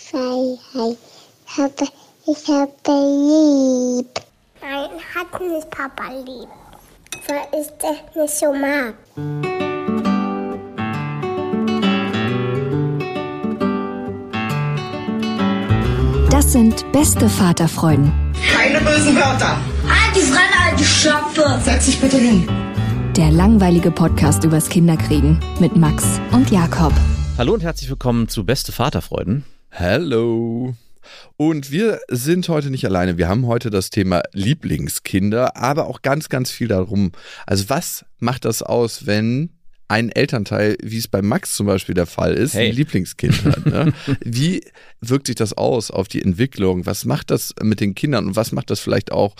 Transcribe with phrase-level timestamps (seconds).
[0.00, 0.98] Freiheit.
[1.46, 1.88] Ich habe,
[2.26, 4.20] ich habe lieb.
[4.60, 6.48] Nein, hat nicht Papa lieb.
[7.26, 8.94] Weil ich das nicht so mag.
[16.30, 18.12] Das sind beste Vaterfreuden.
[18.52, 19.58] Keine bösen Wörter.
[20.14, 21.60] Die Fremde, die Schöpfe.
[21.64, 22.48] Setz dich bitte hin.
[23.16, 26.92] Der langweilige Podcast übers Kinderkriegen mit Max und Jakob.
[27.38, 29.44] Hallo und herzlich willkommen zu Beste Vaterfreuden.
[29.76, 30.76] Hallo.
[31.36, 33.18] Und wir sind heute nicht alleine.
[33.18, 37.10] Wir haben heute das Thema Lieblingskinder, aber auch ganz, ganz viel darum.
[37.44, 39.50] Also was macht das aus, wenn
[39.88, 42.68] ein Elternteil, wie es bei Max zum Beispiel der Fall ist, Hey.
[42.70, 43.66] ein Lieblingskind hat.
[43.66, 43.92] Ne?
[44.24, 44.62] Wie
[45.00, 46.86] wirkt sich das aus auf die Entwicklung?
[46.86, 49.34] Was macht das mit den Kindern und was macht das vielleicht auch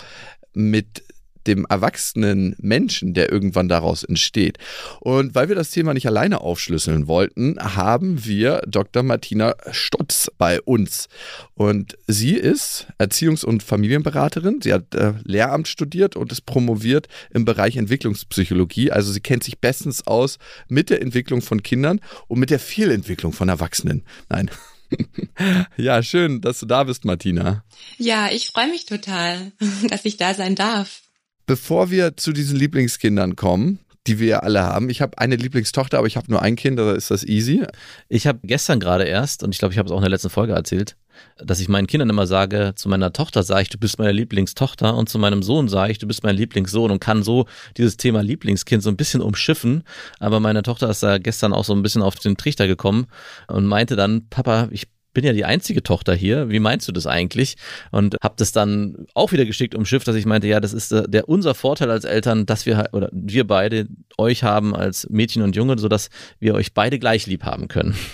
[0.53, 1.01] mit
[1.47, 4.57] dem erwachsenen Menschen, der irgendwann daraus entsteht.
[4.99, 9.03] Und weil wir das Thema nicht alleine aufschlüsseln wollten, haben wir Dr.
[9.03, 11.07] Martina Stotz bei uns.
[11.53, 14.61] Und sie ist Erziehungs- und Familienberaterin.
[14.61, 18.91] Sie hat äh, Lehramt studiert und ist promoviert im Bereich Entwicklungspsychologie.
[18.91, 20.37] Also sie kennt sich bestens aus
[20.67, 24.03] mit der Entwicklung von Kindern und mit der Fehlentwicklung von Erwachsenen.
[24.29, 24.49] Nein.
[25.77, 27.63] ja, schön, dass du da bist, Martina.
[27.97, 29.51] Ja, ich freue mich total,
[29.89, 31.01] dass ich da sein darf.
[31.45, 35.97] Bevor wir zu diesen Lieblingskindern kommen, die wir ja alle haben, ich habe eine Lieblingstochter,
[35.97, 37.63] aber ich habe nur ein Kind, da ist das easy.
[38.07, 40.29] Ich habe gestern gerade erst, und ich glaube, ich habe es auch in der letzten
[40.29, 40.95] Folge erzählt,
[41.37, 44.95] dass ich meinen Kindern immer sage, zu meiner Tochter sage ich, du bist meine Lieblingstochter
[44.95, 47.45] und zu meinem Sohn sage ich, du bist mein Lieblingssohn und kann so
[47.77, 49.83] dieses Thema Lieblingskind so ein bisschen umschiffen.
[50.19, 53.07] Aber meine Tochter ist da gestern auch so ein bisschen auf den Trichter gekommen
[53.47, 56.49] und meinte dann, Papa, ich bin ja die einzige Tochter hier.
[56.51, 57.55] Wie meinst du das eigentlich?
[57.91, 61.07] Und habe das dann auch wieder geschickt umschifft, dass ich meinte, ja, das ist der,
[61.07, 63.87] der unser Vorteil als Eltern, dass wir halt- oder wir beide
[64.19, 66.09] euch haben als Mädchen und Junge, so dass
[66.39, 67.95] wir euch beide gleich lieb haben können.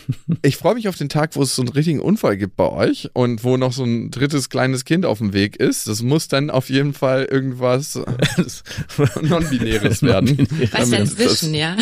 [0.44, 3.10] Ich freue mich auf den Tag, wo es so einen richtigen Unfall gibt bei euch
[3.14, 5.88] und wo noch so ein drittes kleines Kind auf dem Weg ist.
[5.88, 7.96] Das muss dann auf jeden Fall irgendwas
[9.22, 10.48] Non-Binäres werden.
[10.72, 11.76] Was Damit dazwischen, ja?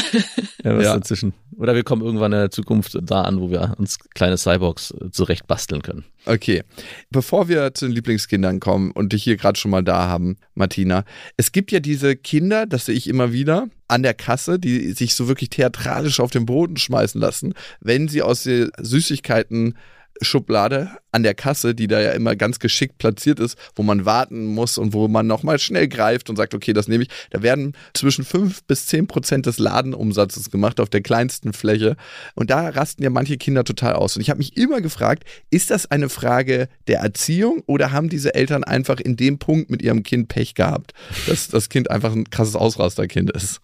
[0.63, 0.93] Ja, was Ja.
[0.95, 1.33] dazwischen.
[1.57, 5.08] Oder wir kommen irgendwann in der Zukunft da an, wo wir uns kleine Cyborgs äh,
[5.11, 6.05] zurecht basteln können.
[6.25, 6.63] Okay,
[7.09, 11.05] bevor wir zu den Lieblingskindern kommen und dich hier gerade schon mal da haben, Martina,
[11.37, 15.15] es gibt ja diese Kinder, das sehe ich immer wieder, an der Kasse, die sich
[15.15, 19.75] so wirklich theatralisch auf den Boden schmeißen lassen, wenn sie aus der Süßigkeiten
[20.21, 24.45] Schublade an der Kasse, die da ja immer ganz geschickt platziert ist, wo man warten
[24.45, 27.09] muss und wo man nochmal schnell greift und sagt, okay, das nehme ich.
[27.31, 31.95] Da werden zwischen 5 bis 10 Prozent des Ladenumsatzes gemacht auf der kleinsten Fläche.
[32.35, 34.15] Und da rasten ja manche Kinder total aus.
[34.15, 38.35] Und ich habe mich immer gefragt, ist das eine Frage der Erziehung oder haben diese
[38.35, 40.93] Eltern einfach in dem Punkt mit ihrem Kind Pech gehabt,
[41.27, 43.61] dass das Kind einfach ein krasses Ausrasterkind ist?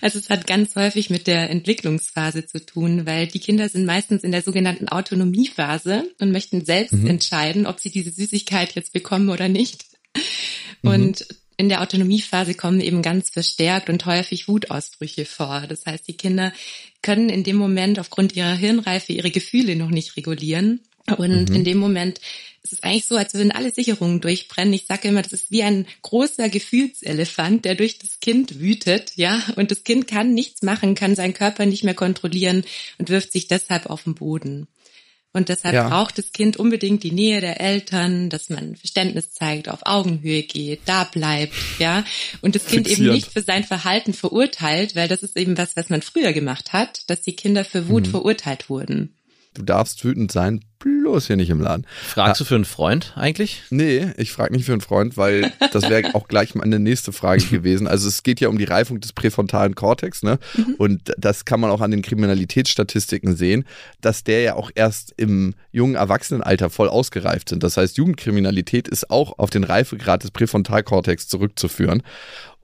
[0.00, 4.22] Also es hat ganz häufig mit der Entwicklungsphase zu tun, weil die Kinder sind meistens
[4.22, 9.48] in der sogenannten Autonomiephase und möchten selbst entscheiden, ob sie diese Süßigkeit jetzt bekommen oder
[9.48, 9.84] nicht.
[10.82, 11.26] Und
[11.56, 15.64] in der Autonomiephase kommen eben ganz verstärkt und häufig Wutausbrüche vor.
[15.68, 16.52] Das heißt, die Kinder
[17.02, 20.80] können in dem Moment aufgrund ihrer Hirnreife ihre Gefühle noch nicht regulieren.
[21.16, 22.20] Und in dem Moment
[22.62, 24.74] ist es eigentlich so, als würden alle Sicherungen durchbrennen.
[24.74, 29.42] Ich sage immer, das ist wie ein großer Gefühlselefant, der durch das Kind wütet, ja.
[29.56, 32.64] Und das Kind kann nichts machen, kann seinen Körper nicht mehr kontrollieren
[32.98, 34.68] und wirft sich deshalb auf den Boden.
[35.34, 35.88] Und deshalb Ja.
[35.88, 40.80] braucht das Kind unbedingt die Nähe der Eltern, dass man Verständnis zeigt, auf Augenhöhe geht,
[40.86, 42.04] da bleibt, ja.
[42.40, 43.14] Und das Kind eben Fixierend.
[43.14, 47.02] nicht für sein Verhalten verurteilt, weil das ist eben was, was man früher gemacht hat,
[47.08, 49.14] dass die Kinder für Wut verurteilt wurden.
[49.58, 51.84] Du darfst wütend sein, bloß hier nicht im Laden.
[52.06, 53.64] Fragst du für einen Freund eigentlich?
[53.70, 57.42] Nee, ich frage nicht für einen Freund, weil das wäre auch gleich meine nächste Frage
[57.50, 57.88] gewesen.
[57.88, 60.38] Also es geht ja um die Reifung des präfrontalen Kortex, ne?
[60.78, 63.64] Und das kann man auch an den Kriminalitätsstatistiken sehen,
[64.00, 67.64] dass der ja auch erst im jungen Erwachsenenalter voll ausgereift sind.
[67.64, 72.04] Das heißt, Jugendkriminalität ist auch auf den Reifegrad des Präfrontalkortex zurückzuführen.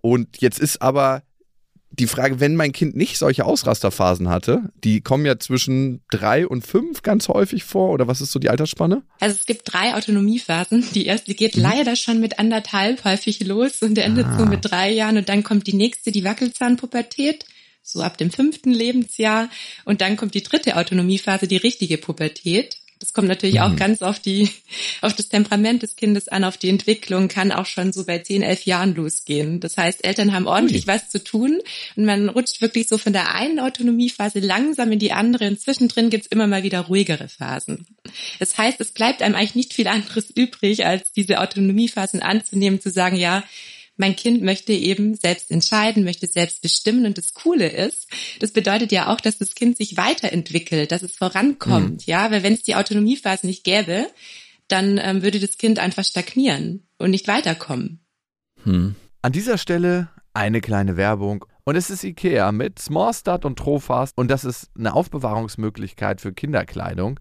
[0.01, 1.25] Und jetzt ist aber
[1.99, 6.67] die Frage, wenn mein Kind nicht solche Ausrasterphasen hatte, die kommen ja zwischen drei und
[6.67, 9.03] fünf ganz häufig vor, oder was ist so die Altersspanne?
[9.21, 10.85] Also es gibt drei Autonomiephasen.
[10.95, 15.17] Die erste geht leider schon mit anderthalb häufig los und endet so mit drei Jahren
[15.17, 17.45] und dann kommt die nächste, die Wackelzahnpubertät,
[17.83, 19.49] so ab dem fünften Lebensjahr
[19.85, 22.77] und dann kommt die dritte Autonomiephase, die richtige Pubertät.
[23.01, 24.49] Das kommt natürlich auch ganz auf die,
[25.03, 28.43] auf das Temperament des Kindes an, auf die Entwicklung, kann auch schon so bei 10,
[28.43, 29.61] 11 Jahren losgehen.
[29.61, 31.61] Das heißt, Eltern haben ordentlich was zu tun
[31.97, 36.11] und man rutscht wirklich so von der einen Autonomiephase langsam in die andere und zwischendrin
[36.11, 37.87] gibt's immer mal wieder ruhigere Phasen.
[38.39, 42.91] Das heißt, es bleibt einem eigentlich nicht viel anderes übrig, als diese Autonomiephasen anzunehmen, zu
[42.91, 43.43] sagen, ja,
[43.97, 48.09] mein Kind möchte eben selbst entscheiden, möchte selbst bestimmen und das Coole ist,
[48.41, 52.05] das bedeutet ja auch, dass das Kind sich weiterentwickelt, dass es vorankommt, mhm.
[52.07, 54.07] ja, weil wenn es die Autonomiephase nicht gäbe,
[54.69, 58.01] dann ähm, würde das Kind einfach stagnieren und nicht weiterkommen.
[58.63, 58.95] Hm.
[59.23, 61.45] An dieser Stelle eine kleine Werbung.
[61.65, 67.19] Und es ist Ikea mit Smallstart und Trofast und das ist eine Aufbewahrungsmöglichkeit für Kinderkleidung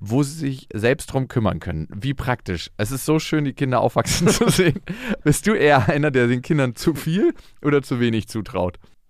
[0.00, 1.88] wo sie sich selbst drum kümmern können.
[1.94, 2.70] Wie praktisch.
[2.76, 4.80] Es ist so schön, die Kinder aufwachsen zu sehen.
[5.24, 8.78] Bist du eher einer, der den Kindern zu viel oder zu wenig zutraut?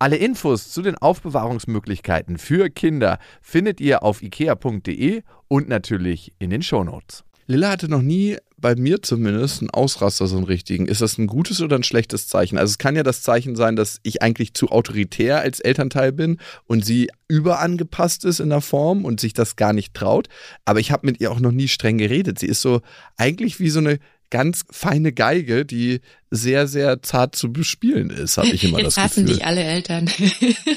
[0.00, 6.62] Alle Infos zu den Aufbewahrungsmöglichkeiten für Kinder findet ihr auf ikea.de und natürlich in den
[6.62, 7.24] Shownotes.
[7.50, 10.86] Lilla hatte noch nie bei mir zumindest einen Ausraster, so einen richtigen.
[10.86, 12.58] Ist das ein gutes oder ein schlechtes Zeichen?
[12.58, 16.38] Also es kann ja das Zeichen sein, dass ich eigentlich zu autoritär als Elternteil bin
[16.66, 20.28] und sie überangepasst ist in der Form und sich das gar nicht traut.
[20.64, 22.38] Aber ich habe mit ihr auch noch nie streng geredet.
[22.38, 22.82] Sie ist so
[23.16, 23.98] eigentlich wie so eine
[24.30, 29.04] ganz feine Geige, die sehr, sehr zart zu bespielen ist, habe ich immer Jetzt das
[29.04, 29.38] hassen Gefühl.
[29.38, 30.10] dich alle Eltern.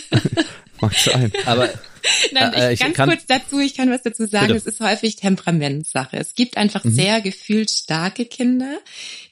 [0.82, 1.32] Mag sein.
[1.46, 1.70] Aber
[2.32, 4.60] Nein, ich, äh, ich ganz kann, kurz dazu, ich kann was dazu sagen, bitte.
[4.60, 6.18] es ist häufig Temperamentssache.
[6.18, 6.94] Es gibt einfach mhm.
[6.94, 8.80] sehr gefühlt starke Kinder,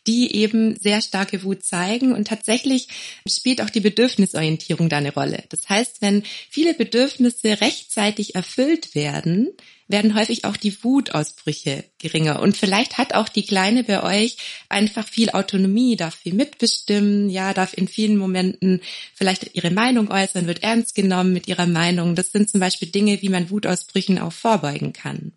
[0.08, 2.88] die eben sehr starke Wut zeigen und tatsächlich
[3.28, 5.44] spielt auch die Bedürfnisorientierung da eine Rolle.
[5.50, 9.50] Das heißt, wenn viele Bedürfnisse rechtzeitig erfüllt werden,
[9.90, 12.42] werden häufig auch die Wutausbrüche geringer.
[12.42, 14.38] Und vielleicht hat auch die Kleine bei euch
[14.70, 18.82] einfach viel Autonomie, darf viel mitbestimmen, ja, darf in vielen Momenten
[19.16, 22.16] vielleicht ihre Meinung äußern, wird ernst genommen mit ihrer Meinung.
[22.16, 25.34] Das sind zum Beispiel Dinge, wie man Wutausbrüchen auch vorbeugen kann.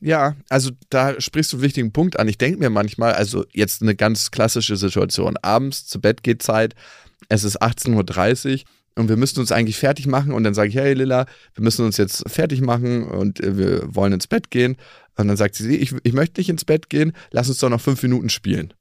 [0.00, 2.26] Ja, also da sprichst du einen wichtigen Punkt an.
[2.26, 5.36] Ich denke mir manchmal, also jetzt eine ganz klassische Situation.
[5.36, 6.74] Abends zu Bett geht Zeit,
[7.28, 8.60] es ist 18.30 Uhr
[8.96, 11.84] und wir müssen uns eigentlich fertig machen und dann sage ich, hey Lilla, wir müssen
[11.84, 14.76] uns jetzt fertig machen und äh, wir wollen ins Bett gehen.
[15.16, 17.80] Und dann sagt sie, ich, ich möchte nicht ins Bett gehen, lass uns doch noch
[17.80, 18.72] fünf Minuten spielen.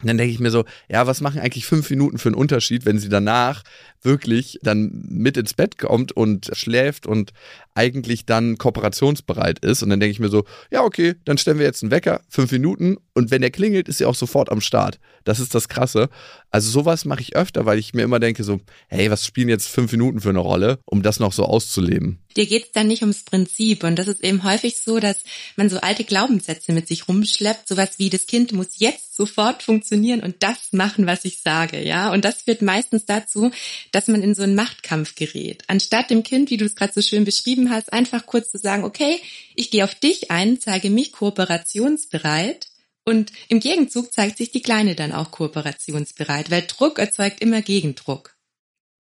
[0.00, 2.86] Und dann denke ich mir so, ja, was machen eigentlich fünf Minuten für einen Unterschied,
[2.86, 3.62] wenn sie danach
[4.00, 7.32] wirklich dann mit ins Bett kommt und schläft und
[7.74, 9.82] eigentlich dann kooperationsbereit ist.
[9.82, 12.50] Und dann denke ich mir so, ja, okay, dann stellen wir jetzt einen Wecker, fünf
[12.50, 14.98] Minuten und wenn der klingelt, ist sie auch sofort am Start.
[15.24, 16.08] Das ist das Krasse.
[16.50, 19.68] Also sowas mache ich öfter, weil ich mir immer denke so, hey, was spielen jetzt
[19.68, 22.18] fünf Minuten für eine Rolle, um das noch so auszuleben?
[22.34, 25.18] Dir geht's dann nicht ums Prinzip und das ist eben häufig so, dass
[25.56, 30.20] man so alte Glaubenssätze mit sich rumschleppt, sowas wie das Kind muss jetzt sofort funktionieren
[30.20, 32.10] und das machen, was ich sage, ja.
[32.10, 33.50] Und das führt meistens dazu,
[33.92, 35.64] dass man in so einen Machtkampf gerät.
[35.66, 38.84] Anstatt dem Kind, wie du es gerade so schön beschrieben hast, einfach kurz zu sagen,
[38.84, 39.20] okay,
[39.54, 42.70] ich gehe auf dich ein, zeige mich kooperationsbereit
[43.04, 48.36] und im Gegenzug zeigt sich die Kleine dann auch kooperationsbereit, weil Druck erzeugt immer Gegendruck.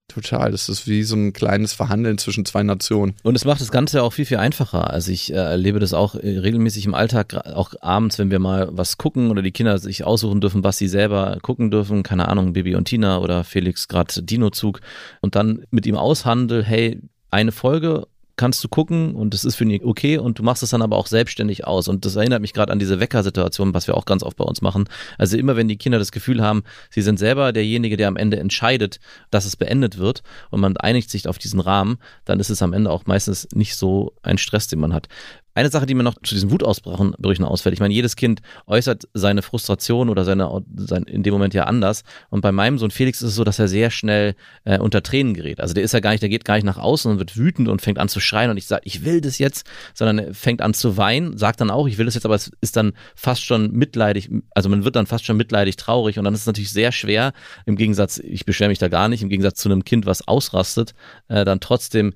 [0.08, 3.14] Total, das ist wie so ein kleines Verhandeln zwischen zwei Nationen.
[3.22, 4.88] Und es macht das Ganze auch viel, viel einfacher.
[4.88, 8.68] Also ich äh, erlebe das auch äh, regelmäßig im Alltag, auch abends, wenn wir mal
[8.72, 12.54] was gucken oder die Kinder sich aussuchen dürfen, was sie selber gucken dürfen, keine Ahnung,
[12.54, 14.80] Bibi und Tina oder Felix gerade Dino-Zug
[15.20, 18.06] und dann mit ihm aushandel, hey, eine Folge
[18.38, 20.96] kannst du gucken und das ist für ihn okay und du machst es dann aber
[20.96, 21.88] auch selbstständig aus.
[21.88, 24.62] Und das erinnert mich gerade an diese Weckersituation, was wir auch ganz oft bei uns
[24.62, 24.88] machen.
[25.18, 28.38] Also immer wenn die Kinder das Gefühl haben, sie sind selber derjenige, der am Ende
[28.38, 32.62] entscheidet, dass es beendet wird und man einigt sich auf diesen Rahmen, dann ist es
[32.62, 35.08] am Ende auch meistens nicht so ein Stress, den man hat.
[35.58, 39.42] Eine Sache, die mir noch zu diesen Wutausbrüchen ausfällt, ich meine, jedes Kind äußert seine
[39.42, 42.04] Frustration oder seine, sein, in dem Moment ja anders.
[42.30, 45.34] Und bei meinem Sohn Felix ist es so, dass er sehr schnell äh, unter Tränen
[45.34, 45.60] gerät.
[45.60, 47.66] Also der ist ja gar nicht, der geht gar nicht nach außen und wird wütend
[47.66, 50.62] und fängt an zu schreien und ich sage, ich will das jetzt, sondern er fängt
[50.62, 53.44] an zu weinen, sagt dann auch, ich will das jetzt, aber es ist dann fast
[53.44, 56.70] schon mitleidig, also man wird dann fast schon mitleidig traurig und dann ist es natürlich
[56.70, 57.32] sehr schwer,
[57.66, 60.94] im Gegensatz, ich beschwere mich da gar nicht, im Gegensatz zu einem Kind, was ausrastet,
[61.26, 62.12] äh, dann trotzdem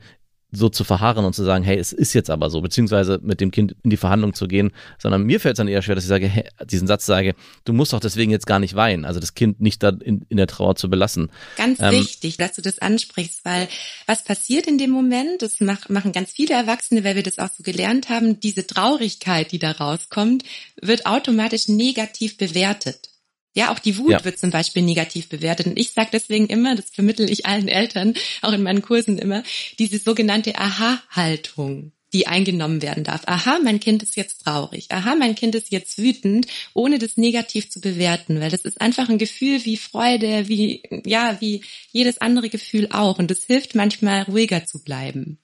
[0.52, 3.50] so zu verharren und zu sagen, hey, es ist jetzt aber so, beziehungsweise mit dem
[3.50, 6.08] Kind in die Verhandlung zu gehen, sondern mir fällt es dann eher schwer, dass ich
[6.08, 9.34] sage, hey, diesen Satz sage, du musst doch deswegen jetzt gar nicht weinen, also das
[9.34, 11.30] Kind nicht da in, in der Trauer zu belassen.
[11.56, 13.66] Ganz ähm, wichtig, dass du das ansprichst, weil
[14.06, 17.62] was passiert in dem Moment, das machen ganz viele Erwachsene, weil wir das auch so
[17.62, 20.44] gelernt haben, diese Traurigkeit, die da rauskommt,
[20.80, 23.11] wird automatisch negativ bewertet.
[23.54, 24.24] Ja, auch die Wut ja.
[24.24, 25.66] wird zum Beispiel negativ bewertet.
[25.66, 29.42] Und ich sage deswegen immer, das vermittel ich allen Eltern, auch in meinen Kursen immer,
[29.78, 33.22] diese sogenannte Aha-Haltung die eingenommen werden darf.
[33.26, 34.86] Aha, mein Kind ist jetzt traurig.
[34.90, 39.08] Aha, mein Kind ist jetzt wütend, ohne das negativ zu bewerten, weil das ist einfach
[39.08, 43.18] ein Gefühl wie Freude, wie, ja, wie jedes andere Gefühl auch.
[43.18, 45.38] Und es hilft manchmal ruhiger zu bleiben.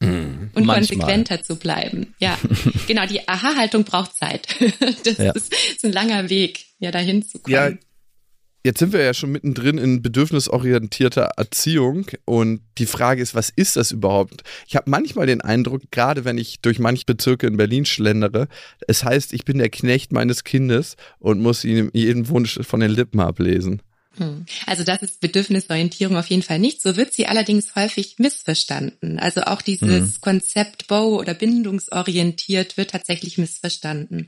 [0.00, 0.78] Mm, und manchmal.
[0.78, 2.14] konsequenter zu bleiben.
[2.18, 2.38] Ja,
[2.86, 3.04] genau.
[3.04, 4.48] Die Aha-Haltung braucht Zeit.
[5.04, 5.32] das ja.
[5.32, 7.54] ist, ist ein langer Weg ja dahin zu kommen.
[7.54, 7.70] Ja,
[8.62, 13.76] Jetzt sind wir ja schon mittendrin in bedürfnisorientierter Erziehung und die Frage ist, was ist
[13.76, 14.42] das überhaupt?
[14.68, 18.48] Ich habe manchmal den Eindruck, gerade wenn ich durch manche Bezirke in Berlin schlendere,
[18.86, 22.90] es heißt, ich bin der Knecht meines Kindes und muss ihm jeden Wunsch von den
[22.90, 23.80] Lippen ablesen.
[24.18, 24.44] Hm.
[24.66, 26.82] Also das ist Bedürfnisorientierung auf jeden Fall nicht.
[26.82, 29.18] So wird sie allerdings häufig missverstanden.
[29.18, 30.20] Also auch dieses mhm.
[30.20, 34.26] Konzept Bow oder bindungsorientiert wird tatsächlich missverstanden.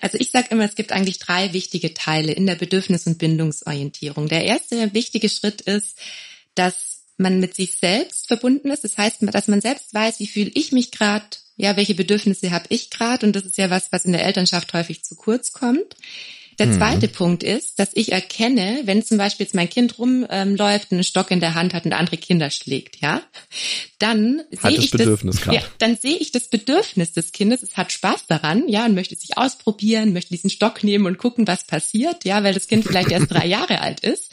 [0.00, 4.28] Also ich sage immer, es gibt eigentlich drei wichtige Teile in der Bedürfnis- und Bindungsorientierung.
[4.28, 5.98] Der erste wichtige Schritt ist,
[6.54, 8.82] dass man mit sich selbst verbunden ist.
[8.82, 11.26] Das heißt, dass man selbst weiß, wie fühle ich mich gerade,
[11.56, 13.26] ja, welche Bedürfnisse habe ich gerade.
[13.26, 15.96] Und das ist ja was, was in der Elternschaft häufig zu kurz kommt.
[16.60, 16.74] Der mhm.
[16.74, 17.12] zweite mhm.
[17.12, 21.40] Punkt ist, dass ich erkenne, wenn zum Beispiel jetzt mein Kind rumläuft, einen Stock in
[21.40, 23.22] der Hand hat und andere Kinder schlägt, ja,
[23.98, 27.62] dann sehe ich Bedürfnis das, ja, dann sehe ich das Bedürfnis des Kindes.
[27.62, 31.46] Es hat Spaß daran, ja, und möchte sich ausprobieren, möchte diesen Stock nehmen und gucken,
[31.46, 34.30] was passiert, ja, weil das Kind vielleicht erst drei Jahre alt ist.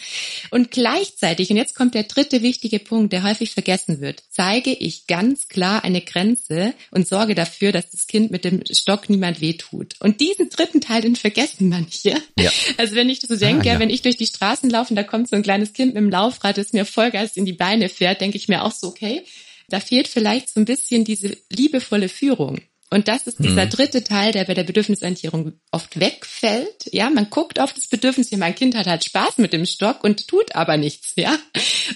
[0.52, 5.08] Und gleichzeitig, und jetzt kommt der dritte wichtige Punkt, der häufig vergessen wird, zeige ich
[5.08, 9.96] ganz klar eine Grenze und sorge dafür, dass das Kind mit dem Stock niemand wehtut.
[10.02, 12.17] Und diesen dritten Teil, den vergessen manche.
[12.40, 12.52] Ja.
[12.78, 13.80] Also wenn ich so denke, ah, ja.
[13.80, 16.10] wenn ich durch die Straßen laufe und da kommt so ein kleines Kind mit dem
[16.10, 19.24] Laufrad, das mir Vollgas in die Beine fährt, denke ich mir auch so, okay,
[19.70, 22.62] da fehlt vielleicht so ein bisschen diese liebevolle Führung.
[22.90, 23.70] Und das ist dieser mhm.
[23.70, 26.86] dritte Teil, der bei der Bedürfnisorientierung oft wegfällt.
[26.92, 30.06] Ja, man guckt auf das Bedürfnis, ja, mein Kind hat halt Spaß mit dem Stock
[30.06, 31.38] und tut aber nichts, ja.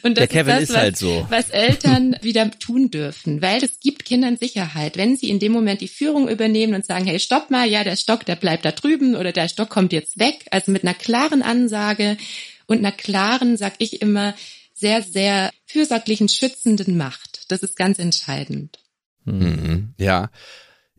[0.03, 1.25] Und das ist, das, ist halt so.
[1.29, 4.97] was Eltern wieder tun dürfen, weil es gibt Kindern Sicherheit.
[4.97, 7.95] Wenn sie in dem Moment die Führung übernehmen und sagen, hey, stopp mal, ja, der
[7.95, 10.45] Stock, der bleibt da drüben oder der Stock kommt jetzt weg.
[10.51, 12.17] Also mit einer klaren Ansage
[12.67, 14.35] und einer klaren, sag ich immer,
[14.73, 17.45] sehr, sehr fürsorglichen, schützenden Macht.
[17.47, 18.79] Das ist ganz entscheidend.
[19.23, 19.93] Mhm.
[19.97, 20.29] Ja.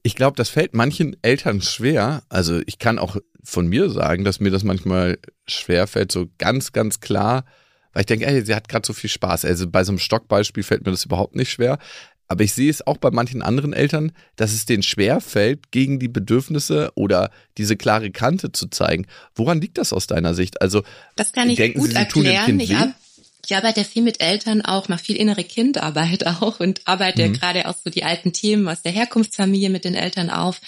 [0.02, 2.22] Ich glaube, das fällt manchen Eltern schwer.
[2.28, 6.72] Also ich kann auch von mir sagen, dass mir das manchmal schwer fällt, so ganz,
[6.72, 7.44] ganz klar,
[7.92, 9.44] weil ich denke, ey, sie hat gerade so viel Spaß.
[9.44, 11.78] Also bei so einem Stockbeispiel fällt mir das überhaupt nicht schwer.
[12.28, 15.98] Aber ich sehe es auch bei manchen anderen Eltern, dass es denen schwer fällt, gegen
[15.98, 19.06] die Bedürfnisse oder diese klare Kante zu zeigen.
[19.34, 20.62] Woran liegt das aus deiner Sicht?
[20.62, 20.82] Also
[21.14, 22.58] das kann ich denken gut sie, sie erklären.
[22.60, 23.01] Ich, ab, ich
[23.50, 27.32] arbeite viel mit Eltern auch, mache viel innere Kindarbeit auch und arbeite mhm.
[27.34, 30.60] gerade auch so die alten Themen aus der Herkunftsfamilie mit den Eltern auf.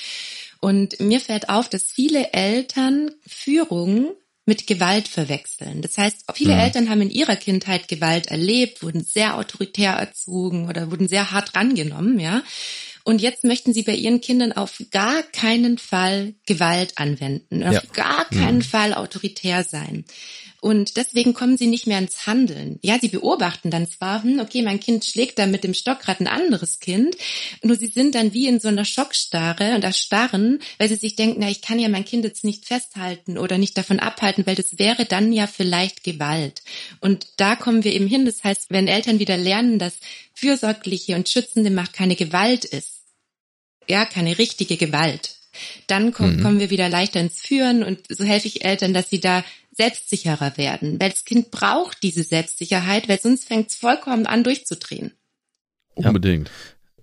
[0.61, 4.13] Und mir fällt auf, dass viele Eltern Führung
[4.47, 5.81] mit Gewalt verwechseln.
[5.81, 6.61] Das heißt, viele mhm.
[6.61, 11.55] Eltern haben in ihrer Kindheit Gewalt erlebt, wurden sehr autoritär erzogen oder wurden sehr hart
[11.55, 12.43] rangenommen, ja.
[13.05, 17.83] Und jetzt möchten sie bei ihren Kindern auf gar keinen Fall Gewalt anwenden, auf ja.
[17.93, 18.63] gar keinen mhm.
[18.63, 20.05] Fall autoritär sein.
[20.65, 22.79] Und deswegen kommen sie nicht mehr ins Handeln.
[22.81, 26.21] Ja, sie beobachten dann zwar, hm, okay, mein Kind schlägt da mit dem Stock gerade
[26.21, 27.19] ein anderes Kind,
[27.63, 31.41] nur sie sind dann wie in so einer Schockstarre und erstarren, weil sie sich denken,
[31.41, 34.79] na, ich kann ja mein Kind jetzt nicht festhalten oder nicht davon abhalten, weil das
[34.79, 36.63] wäre dann ja vielleicht Gewalt.
[36.99, 38.25] Und da kommen wir eben hin.
[38.25, 39.99] Das heißt, wenn Eltern wieder lernen, dass
[40.33, 43.03] fürsorgliche und schützende Macht keine Gewalt ist,
[43.87, 45.37] ja, keine richtige Gewalt,
[45.87, 46.43] dann kommen, mhm.
[46.43, 49.45] kommen wir wieder leichter ins Führen und so helfe ich Eltern, dass sie da
[49.77, 55.13] selbstsicherer werden, weil das Kind braucht diese Selbstsicherheit, weil sonst fängt es vollkommen an durchzudrehen.
[55.95, 56.51] Unbedingt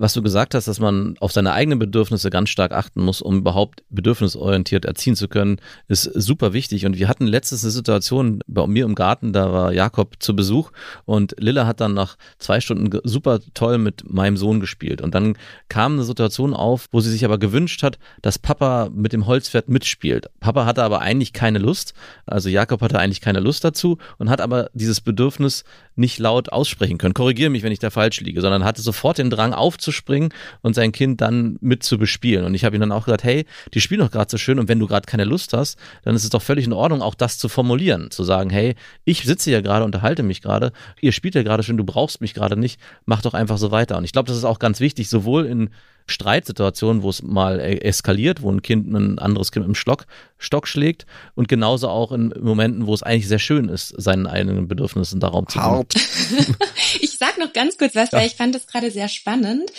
[0.01, 3.37] was du gesagt hast, dass man auf seine eigenen Bedürfnisse ganz stark achten muss, um
[3.37, 6.87] überhaupt bedürfnisorientiert erziehen zu können, ist super wichtig.
[6.87, 10.71] Und wir hatten letztens eine Situation bei mir im Garten, da war Jakob zu Besuch
[11.05, 15.01] und Lilla hat dann nach zwei Stunden super toll mit meinem Sohn gespielt.
[15.01, 15.37] Und dann
[15.69, 19.69] kam eine Situation auf, wo sie sich aber gewünscht hat, dass Papa mit dem Holzpferd
[19.69, 20.31] mitspielt.
[20.39, 21.93] Papa hatte aber eigentlich keine Lust,
[22.25, 25.63] also Jakob hatte eigentlich keine Lust dazu und hat aber dieses Bedürfnis
[25.95, 27.13] nicht laut aussprechen können.
[27.13, 30.29] Korrigiere mich, wenn ich da falsch liege, sondern hatte sofort den Drang auf zu springen
[30.61, 32.45] und sein Kind dann mit zu bespielen.
[32.45, 34.67] Und ich habe ihm dann auch gesagt, hey, die spielen doch gerade so schön und
[34.67, 37.37] wenn du gerade keine Lust hast, dann ist es doch völlig in Ordnung, auch das
[37.37, 40.71] zu formulieren, zu sagen, hey, ich sitze hier gerade, unterhalte mich gerade,
[41.01, 43.97] ihr spielt ja gerade schön, du brauchst mich gerade nicht, mach doch einfach so weiter.
[43.97, 45.69] Und ich glaube, das ist auch ganz wichtig, sowohl in
[46.07, 50.05] Streitsituationen, wo es mal e-, eskaliert, wo ein Kind ein anderes Kind im Stock,
[50.37, 51.05] Stock schlägt
[51.35, 55.27] und genauso auch in Momenten, wo es eigentlich sehr schön ist, seinen eigenen Bedürfnissen da
[55.27, 56.55] Raum zu geben.
[56.99, 58.19] ich sag noch ganz kurz was, ja.
[58.19, 59.71] weil ich fand das gerade sehr spannend.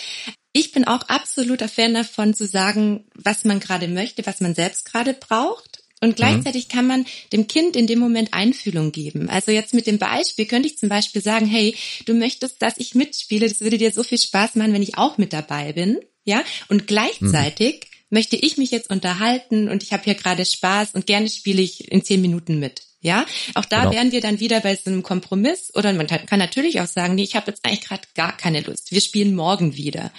[0.51, 4.85] Ich bin auch absoluter Fan davon zu sagen, was man gerade möchte, was man selbst
[4.85, 5.83] gerade braucht.
[5.99, 6.15] Und mhm.
[6.15, 9.29] gleichzeitig kann man dem Kind in dem Moment Einfühlung geben.
[9.29, 11.75] Also jetzt mit dem Beispiel könnte ich zum Beispiel sagen, hey,
[12.05, 15.17] du möchtest, dass ich mitspiele, das würde dir so viel Spaß machen, wenn ich auch
[15.17, 18.17] mit dabei bin ja, und gleichzeitig mhm.
[18.17, 21.91] möchte ich mich jetzt unterhalten und ich habe hier gerade Spaß und gerne spiele ich
[21.91, 22.83] in zehn Minuten mit.
[23.01, 23.25] Ja,
[23.55, 23.91] auch da genau.
[23.91, 27.23] wären wir dann wieder bei so einem Kompromiss oder man kann natürlich auch sagen, nee,
[27.23, 28.93] ich habe jetzt eigentlich gerade gar keine Lust.
[28.93, 30.13] Wir spielen morgen wieder.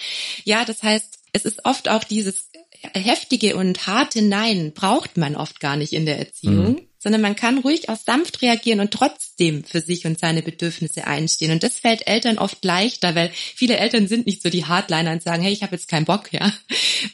[0.44, 2.50] Ja, das heißt, es ist oft auch dieses
[2.92, 6.72] heftige und harte Nein braucht man oft gar nicht in der Erziehung.
[6.72, 11.06] Mhm sondern man kann ruhig auch sanft reagieren und trotzdem für sich und seine Bedürfnisse
[11.06, 11.52] einstehen.
[11.52, 15.22] Und das fällt Eltern oft leichter, weil viele Eltern sind nicht so die Hardliner und
[15.22, 16.52] sagen, hey, ich habe jetzt keinen Bock, ja.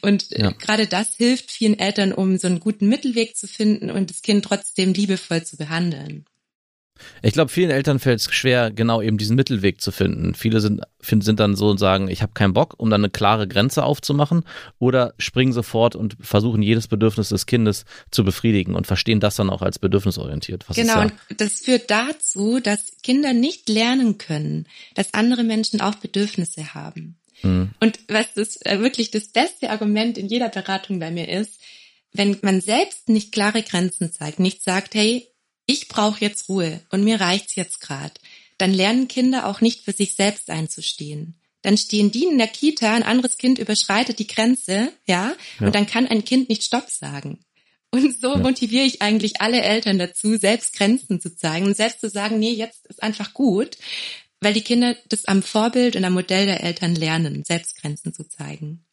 [0.01, 0.51] Und äh, ja.
[0.51, 4.45] gerade das hilft vielen Eltern, um so einen guten Mittelweg zu finden und das Kind
[4.45, 6.25] trotzdem liebevoll zu behandeln.
[7.21, 10.33] Ich glaube, vielen Eltern fällt es schwer, genau eben diesen Mittelweg zu finden.
[10.33, 13.47] Viele sind, sind dann so und sagen, ich habe keinen Bock, um dann eine klare
[13.47, 14.43] Grenze aufzumachen
[14.79, 19.49] oder springen sofort und versuchen jedes Bedürfnis des Kindes zu befriedigen und verstehen das dann
[19.49, 20.67] auch als bedürfnisorientiert.
[20.67, 25.81] Was genau, ja und das führt dazu, dass Kinder nicht lernen können, dass andere Menschen
[25.81, 27.17] auch Bedürfnisse haben.
[27.43, 27.71] Mhm.
[27.79, 31.59] Und was das äh, wirklich das beste Argument in jeder Beratung bei mir ist,
[32.13, 35.30] wenn man selbst nicht klare Grenzen zeigt, nicht sagt, hey,
[35.71, 38.19] ich brauche jetzt Ruhe und mir reicht's jetzt grad,
[38.57, 41.35] dann lernen Kinder auch nicht für sich selbst einzustehen.
[41.61, 45.65] Dann stehen die in der Kita, ein anderes Kind überschreitet die Grenze, ja, ja.
[45.65, 47.39] und dann kann ein Kind nicht Stopp sagen.
[47.91, 48.37] Und so ja.
[48.37, 52.53] motiviere ich eigentlich alle Eltern dazu, selbst Grenzen zu zeigen und selbst zu sagen, nee,
[52.53, 53.77] jetzt ist einfach gut,
[54.39, 58.27] weil die Kinder das am Vorbild und am Modell der Eltern lernen, selbst Grenzen zu
[58.27, 58.85] zeigen.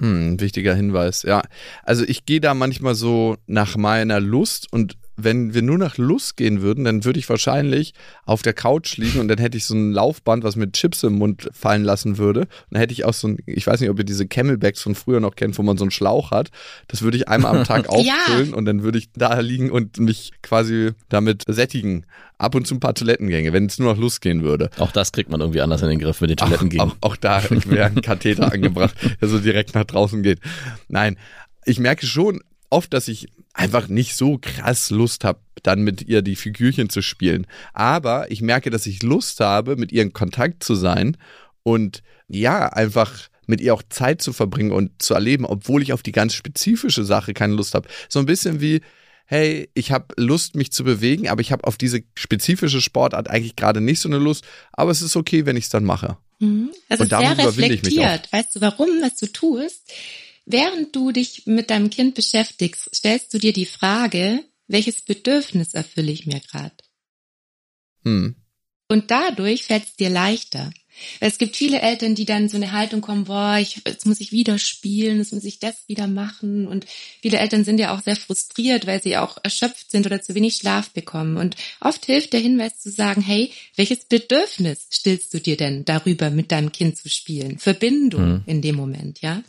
[0.00, 1.42] Hm, wichtiger Hinweis, ja.
[1.84, 6.36] Also ich gehe da manchmal so nach meiner Lust und wenn wir nur nach Lust
[6.36, 7.94] gehen würden, dann würde ich wahrscheinlich
[8.24, 11.14] auf der Couch liegen und dann hätte ich so ein Laufband, was mit Chips im
[11.14, 12.40] Mund fallen lassen würde.
[12.40, 14.94] Und dann hätte ich auch so ein, ich weiß nicht, ob ihr diese Camelbacks von
[14.94, 16.50] früher noch kennt, wo man so einen Schlauch hat.
[16.88, 18.56] Das würde ich einmal am Tag auffüllen ja.
[18.56, 22.06] und dann würde ich da liegen und mich quasi damit sättigen.
[22.36, 24.68] Ab und zu ein paar Toilettengänge, wenn es nur nach Lust gehen würde.
[24.78, 26.90] Auch das kriegt man irgendwie anders in den Griff mit den Toilettengängen.
[26.90, 30.40] Auch, auch, auch da wäre ein Katheter angebracht, der so direkt nach draußen geht.
[30.88, 31.16] Nein,
[31.64, 36.20] ich merke schon oft, dass ich einfach nicht so krass Lust habe, dann mit ihr
[36.22, 37.46] die Figürchen zu spielen.
[37.72, 41.16] Aber ich merke, dass ich Lust habe, mit ihr in Kontakt zu sein
[41.62, 46.02] und ja, einfach mit ihr auch Zeit zu verbringen und zu erleben, obwohl ich auf
[46.02, 47.88] die ganz spezifische Sache keine Lust habe.
[48.08, 48.80] So ein bisschen wie,
[49.26, 53.56] hey, ich habe Lust, mich zu bewegen, aber ich habe auf diese spezifische Sportart eigentlich
[53.56, 56.16] gerade nicht so eine Lust, aber es ist okay, wenn ich es dann mache.
[56.40, 56.70] Mhm.
[56.88, 58.32] Das und ist sehr reflektiert.
[58.32, 59.92] Weißt du warum, was du tust?
[60.46, 66.12] Während du dich mit deinem Kind beschäftigst, stellst du dir die Frage, welches Bedürfnis erfülle
[66.12, 66.76] ich mir gerade?
[68.02, 68.36] Hm.
[68.88, 70.70] Und dadurch fällt es dir leichter.
[71.18, 74.30] Es gibt viele Eltern, die dann so eine Haltung kommen, boah, ich, jetzt muss ich
[74.30, 76.68] wieder spielen, jetzt muss ich das wieder machen.
[76.68, 76.86] Und
[77.20, 80.56] viele Eltern sind ja auch sehr frustriert, weil sie auch erschöpft sind oder zu wenig
[80.56, 81.36] Schlaf bekommen.
[81.36, 86.30] Und oft hilft der Hinweis zu sagen, hey, welches Bedürfnis stillst du dir denn darüber,
[86.30, 87.58] mit deinem Kind zu spielen?
[87.58, 88.42] Verbindung hm.
[88.46, 89.42] in dem Moment, ja?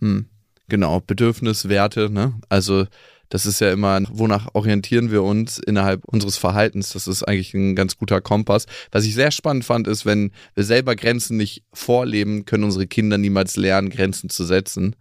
[0.00, 0.30] Hm.
[0.68, 2.34] Genau, Bedürfniswerte, ne?
[2.48, 2.86] Also
[3.28, 6.92] das ist ja immer, wonach orientieren wir uns innerhalb unseres Verhaltens?
[6.92, 8.66] Das ist eigentlich ein ganz guter Kompass.
[8.92, 13.18] Was ich sehr spannend fand, ist, wenn wir selber Grenzen nicht vorleben, können unsere Kinder
[13.18, 14.94] niemals lernen, Grenzen zu setzen.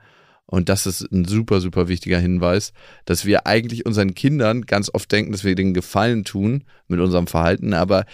[0.48, 2.72] Und das ist ein super, super wichtiger Hinweis,
[3.06, 7.28] dass wir eigentlich unseren Kindern ganz oft denken, dass wir denen Gefallen tun mit unserem
[7.28, 8.06] Verhalten, aber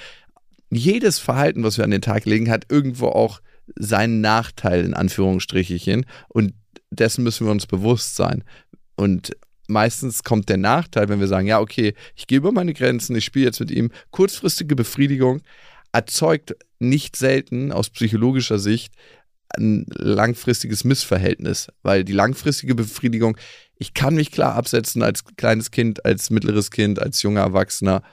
[0.70, 3.42] jedes Verhalten, was wir an den Tag legen, hat irgendwo auch
[3.76, 6.54] seinen Nachteil in Anführungsstrichen und
[6.92, 8.44] dessen müssen wir uns bewusst sein.
[8.96, 9.32] Und
[9.68, 13.26] meistens kommt der Nachteil, wenn wir sagen, ja, okay, ich gehe über meine Grenzen, ich
[13.26, 15.42] spiele jetzt mit ihm, kurzfristige Befriedigung
[15.94, 18.94] erzeugt nicht selten aus psychologischer Sicht
[19.58, 23.38] ein langfristiges Missverhältnis, weil die langfristige Befriedigung,
[23.78, 28.04] ich kann mich klar absetzen als kleines Kind, als mittleres Kind, als junger Erwachsener.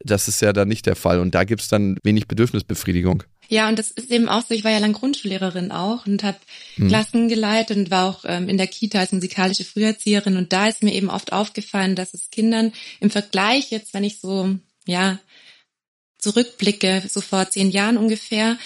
[0.00, 3.24] Das ist ja dann nicht der Fall und da gibt es dann wenig Bedürfnisbefriedigung.
[3.48, 6.38] Ja, und das ist eben auch so, ich war ja lang Grundschullehrerin auch und habe
[6.76, 6.88] hm.
[6.88, 10.82] Klassen geleitet und war auch ähm, in der Kita als musikalische Früherzieherin und da ist
[10.82, 14.56] mir eben oft aufgefallen, dass es Kindern im Vergleich jetzt, wenn ich so,
[14.86, 15.18] ja,
[16.18, 18.58] zurückblicke, so vor zehn Jahren ungefähr,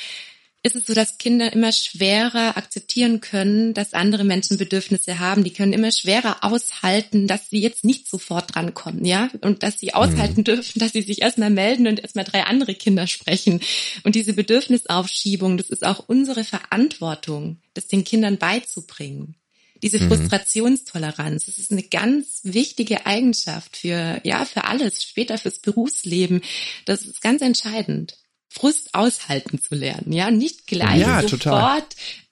[0.62, 5.42] ist es so, dass Kinder immer schwerer akzeptieren können, dass andere Menschen Bedürfnisse haben.
[5.42, 9.30] Die können immer schwerer aushalten, dass sie jetzt nicht sofort drankommen, ja?
[9.40, 10.44] Und dass sie aushalten mhm.
[10.44, 13.60] dürfen, dass sie sich erstmal melden und erstmal drei andere Kinder sprechen.
[14.04, 19.36] Und diese Bedürfnisaufschiebung, das ist auch unsere Verantwortung, das den Kindern beizubringen.
[19.82, 20.08] Diese mhm.
[20.08, 26.42] Frustrationstoleranz, das ist eine ganz wichtige Eigenschaft für, ja, für alles, später fürs Berufsleben.
[26.84, 28.19] Das ist ganz entscheidend.
[28.50, 31.82] Frust aushalten zu lernen, ja, nicht gleich ja, sofort total.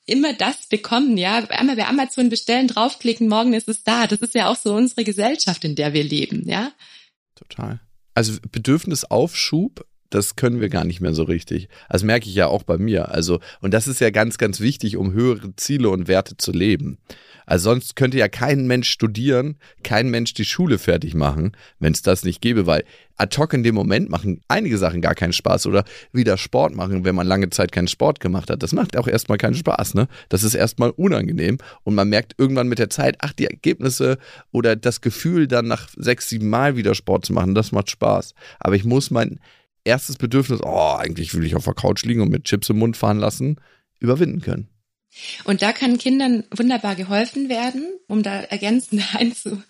[0.04, 4.06] immer das bekommen, ja, einmal bei Amazon bestellen, draufklicken, morgen ist es da.
[4.06, 6.72] Das ist ja auch so unsere Gesellschaft, in der wir leben, ja.
[7.36, 7.80] Total.
[8.14, 11.68] Also Bedürfnisaufschub das können wir gar nicht mehr so richtig.
[11.88, 13.10] Das merke ich ja auch bei mir.
[13.10, 16.98] Also, und das ist ja ganz, ganz wichtig, um höhere Ziele und Werte zu leben.
[17.48, 22.02] Also sonst könnte ja kein Mensch studieren, kein Mensch die Schule fertig machen, wenn es
[22.02, 22.84] das nicht gäbe, weil
[23.16, 27.06] ad hoc in dem Moment machen einige Sachen gar keinen Spaß oder wieder Sport machen,
[27.06, 28.62] wenn man lange Zeit keinen Sport gemacht hat.
[28.62, 30.08] Das macht auch erstmal keinen Spaß, ne?
[30.28, 34.18] Das ist erstmal unangenehm und man merkt irgendwann mit der Zeit, ach, die Ergebnisse
[34.52, 38.34] oder das Gefühl, dann nach sechs, sieben Mal wieder Sport zu machen, das macht Spaß.
[38.60, 39.40] Aber ich muss mein
[39.84, 42.98] erstes Bedürfnis, oh, eigentlich will ich auf der Couch liegen und mit Chips im Mund
[42.98, 43.56] fahren lassen,
[44.00, 44.68] überwinden können.
[45.44, 49.62] Und da kann Kindern wunderbar geholfen werden, um da ergänzend reinzu,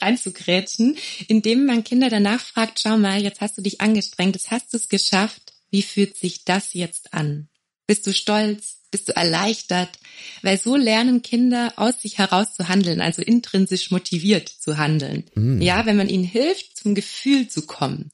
[0.00, 0.96] reinzugrätschen,
[1.28, 4.76] indem man Kinder danach fragt, schau mal, jetzt hast du dich angestrengt, jetzt hast du
[4.76, 7.48] es geschafft, wie fühlt sich das jetzt an?
[7.86, 8.78] Bist du stolz?
[8.90, 9.98] Bist du erleichtert?
[10.42, 15.24] Weil so lernen Kinder aus sich heraus zu handeln, also intrinsisch motiviert zu handeln.
[15.34, 15.60] Mhm.
[15.60, 18.12] Ja, wenn man ihnen hilft, zum Gefühl zu kommen.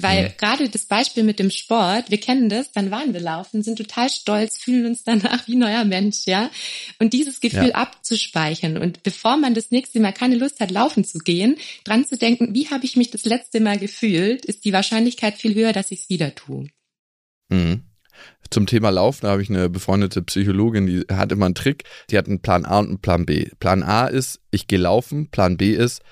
[0.00, 0.32] Weil mhm.
[0.38, 4.08] gerade das Beispiel mit dem Sport, wir kennen das, dann waren wir laufen, sind total
[4.08, 6.50] stolz, fühlen uns danach wie neuer Mensch, ja.
[7.00, 7.74] Und dieses Gefühl ja.
[7.74, 12.16] abzuspeichern und bevor man das nächste Mal keine Lust hat, laufen zu gehen, dran zu
[12.16, 15.90] denken, wie habe ich mich das letzte Mal gefühlt, ist die Wahrscheinlichkeit viel höher, dass
[15.90, 16.68] ich es wieder tue.
[17.48, 17.82] Mhm.
[18.50, 22.28] Zum Thema Laufen habe ich eine befreundete Psychologin, die hat immer einen Trick, die hat
[22.28, 23.50] einen Plan A und einen Plan B.
[23.58, 26.02] Plan A ist, ich gehe laufen, Plan B ist,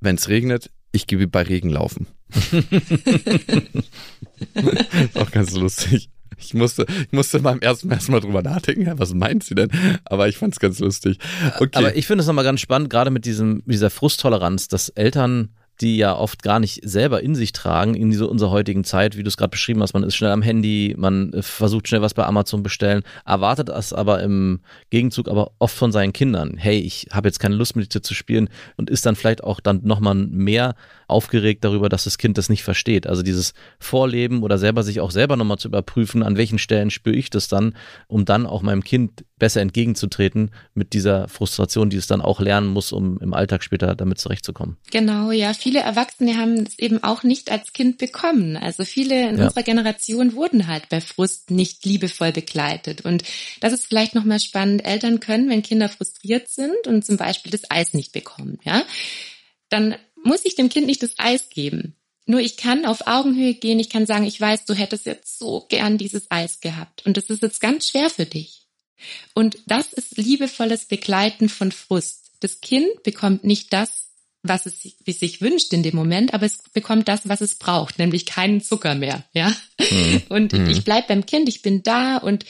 [0.00, 2.08] wenn es regnet, ich gehe bei Regen laufen.
[5.14, 6.10] auch ganz lustig.
[6.40, 9.70] Ich musste, ich musste beim ersten Mal erstmal drüber nachdenken, was meint sie denn?
[10.04, 11.18] Aber ich fand es ganz lustig.
[11.56, 11.70] Okay.
[11.72, 15.96] Aber ich finde es nochmal ganz spannend, gerade mit diesem, dieser Frusttoleranz, dass Eltern die
[15.96, 19.28] ja oft gar nicht selber in sich tragen in diese unserer heutigen Zeit, wie du
[19.28, 19.94] es gerade beschrieben hast.
[19.94, 23.92] Man ist schnell am Handy, man äh, versucht schnell was bei Amazon bestellen, erwartet das
[23.92, 24.60] aber im
[24.90, 26.56] Gegenzug aber oft von seinen Kindern.
[26.56, 29.60] Hey, ich habe jetzt keine Lust mit dir zu spielen und ist dann vielleicht auch
[29.60, 30.74] dann nochmal mehr
[31.08, 33.06] aufgeregt darüber, dass das Kind das nicht versteht.
[33.06, 37.16] Also dieses Vorleben oder selber sich auch selber nochmal zu überprüfen, an welchen Stellen spüre
[37.16, 37.74] ich das dann,
[38.08, 42.66] um dann auch meinem Kind besser entgegenzutreten mit dieser Frustration, die es dann auch lernen
[42.66, 44.76] muss, um im Alltag später damit zurechtzukommen.
[44.90, 45.54] Genau, ja.
[45.68, 48.56] Viele Erwachsene haben es eben auch nicht als Kind bekommen.
[48.56, 49.44] Also viele in ja.
[49.44, 53.04] unserer Generation wurden halt bei Frust nicht liebevoll begleitet.
[53.04, 53.22] Und
[53.60, 54.86] das ist vielleicht nochmal spannend.
[54.86, 58.82] Eltern können, wenn Kinder frustriert sind und zum Beispiel das Eis nicht bekommen, ja,
[59.68, 61.94] dann muss ich dem Kind nicht das Eis geben.
[62.24, 65.66] Nur ich kann auf Augenhöhe gehen, ich kann sagen, ich weiß, du hättest jetzt so
[65.68, 67.04] gern dieses Eis gehabt.
[67.04, 68.66] Und das ist jetzt ganz schwer für dich.
[69.34, 72.30] Und das ist liebevolles Begleiten von Frust.
[72.40, 74.07] Das Kind bekommt nicht das,
[74.42, 77.56] was es wie es sich wünscht in dem Moment, aber es bekommt das, was es
[77.56, 79.54] braucht, nämlich keinen Zucker mehr, ja.
[79.78, 80.22] Mhm.
[80.28, 80.70] Und mhm.
[80.70, 82.44] ich bleib beim Kind, ich bin da und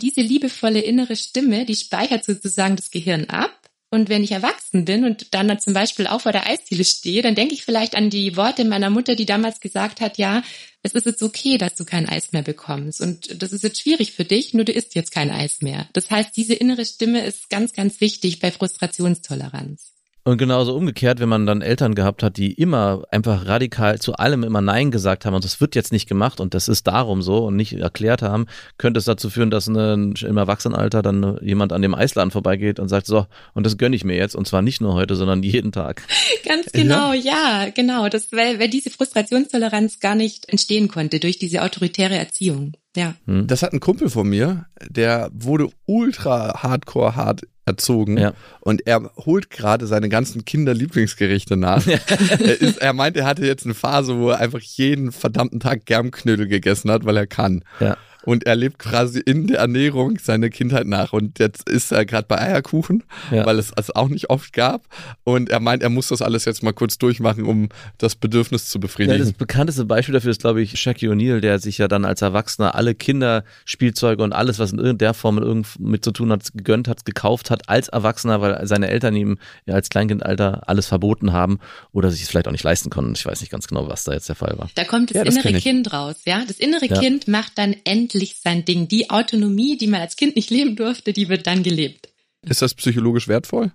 [0.00, 3.58] diese liebevolle innere Stimme, die speichert sozusagen das Gehirn ab
[3.90, 7.22] und wenn ich erwachsen bin und dann, dann zum Beispiel auch vor der Eisdiele stehe,
[7.22, 10.42] dann denke ich vielleicht an die Worte meiner Mutter, die damals gesagt hat, ja,
[10.82, 13.00] es ist jetzt okay, dass du kein Eis mehr bekommst.
[13.00, 15.88] Und das ist jetzt schwierig für dich, nur du isst jetzt kein Eis mehr.
[15.94, 19.94] Das heißt, diese innere Stimme ist ganz, ganz wichtig bei Frustrationstoleranz.
[20.24, 24.42] Und genauso umgekehrt, wenn man dann Eltern gehabt hat, die immer einfach radikal zu allem
[24.42, 27.46] immer Nein gesagt haben und das wird jetzt nicht gemacht und das ist darum so
[27.46, 31.80] und nicht erklärt haben, könnte es dazu führen, dass eine, im Erwachsenenalter dann jemand an
[31.80, 34.82] dem Eisladen vorbeigeht und sagt, so, und das gönne ich mir jetzt und zwar nicht
[34.82, 36.02] nur heute, sondern jeden Tag.
[36.46, 38.08] Ganz genau, ja, ja genau.
[38.08, 42.72] Das, weil, weil diese Frustrationstoleranz gar nicht entstehen konnte durch diese autoritäre Erziehung.
[42.98, 43.14] Ja.
[43.26, 43.46] Hm.
[43.46, 48.32] Das hat ein Kumpel von mir, der wurde ultra hardcore hart erzogen ja.
[48.60, 51.86] und er holt gerade seine ganzen Kinderlieblingsgerichte nach.
[51.86, 55.84] er, ist, er meint, er hatte jetzt eine Phase, wo er einfach jeden verdammten Tag
[55.86, 57.62] Germknödel gegessen hat, weil er kann.
[57.78, 57.96] Ja
[58.28, 61.14] und er lebt quasi in der Ernährung seine Kindheit nach.
[61.14, 63.46] Und jetzt ist er gerade bei Eierkuchen, ja.
[63.46, 64.82] weil es es auch nicht oft gab.
[65.24, 68.80] Und er meint, er muss das alles jetzt mal kurz durchmachen, um das Bedürfnis zu
[68.80, 69.18] befriedigen.
[69.18, 72.20] Ja, das bekannteste Beispiel dafür ist, glaube ich, Shaq O'Neal, der sich ja dann als
[72.20, 77.06] Erwachsener alle Kinderspielzeuge und alles, was in irgendeiner Form mit zu tun hat, gegönnt hat,
[77.06, 81.60] gekauft hat, als Erwachsener, weil seine Eltern ihm ja als Kleinkindalter alles verboten haben
[81.92, 83.14] oder sich es vielleicht auch nicht leisten konnten.
[83.14, 84.68] Ich weiß nicht ganz genau, was da jetzt der Fall war.
[84.74, 86.44] Da kommt das ja, das innere Kind raus, ja.
[86.46, 88.88] Das innere Kind macht dann endlich plötzlich sein Ding.
[88.88, 92.08] Die Autonomie, die man als Kind nicht leben durfte, die wird dann gelebt.
[92.42, 93.72] Ist das psychologisch wertvoll?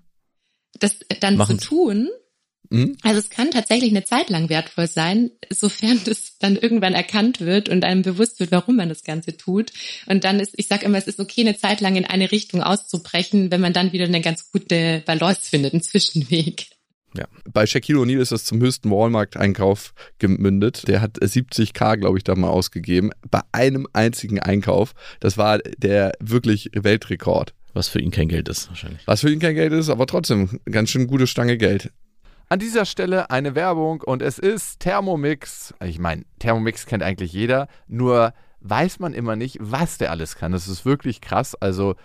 [0.80, 2.10] Das dann Machen zu tun,
[2.70, 2.98] Mhm.
[3.04, 7.70] also es kann tatsächlich eine Zeit lang wertvoll sein, sofern das dann irgendwann erkannt wird
[7.70, 9.72] und einem bewusst wird, warum man das Ganze tut.
[10.08, 12.64] Und dann ist, ich sage immer, es ist okay, eine Zeit lang in eine Richtung
[12.64, 16.68] auszubrechen, wenn man dann wieder eine ganz gute Balance findet, einen Zwischenweg.
[17.52, 20.88] Bei Shaquille O'Neal ist das zum höchsten Walmart-Einkauf gemündet.
[20.88, 23.12] Der hat 70k, glaube ich, da mal ausgegeben.
[23.30, 24.94] Bei einem einzigen Einkauf.
[25.20, 27.54] Das war der wirklich Weltrekord.
[27.74, 29.02] Was für ihn kein Geld ist, wahrscheinlich.
[29.08, 31.92] Was für ihn kein Geld ist, aber trotzdem ganz schön gute Stange Geld.
[32.50, 35.74] An dieser Stelle eine Werbung und es ist Thermomix.
[35.84, 40.52] Ich meine, Thermomix kennt eigentlich jeder, nur weiß man immer nicht, was der alles kann.
[40.52, 41.56] Das ist wirklich krass.
[41.56, 41.96] Also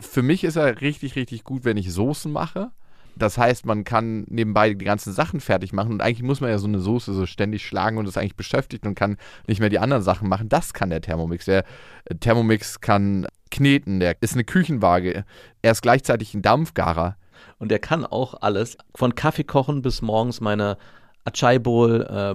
[0.00, 2.70] für mich ist er richtig, richtig gut, wenn ich Soßen mache.
[3.16, 6.58] Das heißt, man kann nebenbei die ganzen Sachen fertig machen und eigentlich muss man ja
[6.58, 9.78] so eine Soße so ständig schlagen und ist eigentlich beschäftigt und kann nicht mehr die
[9.78, 10.48] anderen Sachen machen.
[10.48, 11.44] Das kann der Thermomix.
[11.44, 11.64] Der
[12.06, 15.24] äh, Thermomix kann kneten, der ist eine Küchenwaage.
[15.60, 17.16] Er ist gleichzeitig ein Dampfgarer.
[17.58, 20.78] Und der kann auch alles, von Kaffee kochen bis morgens meine
[21.24, 22.34] Achai Bowl, äh,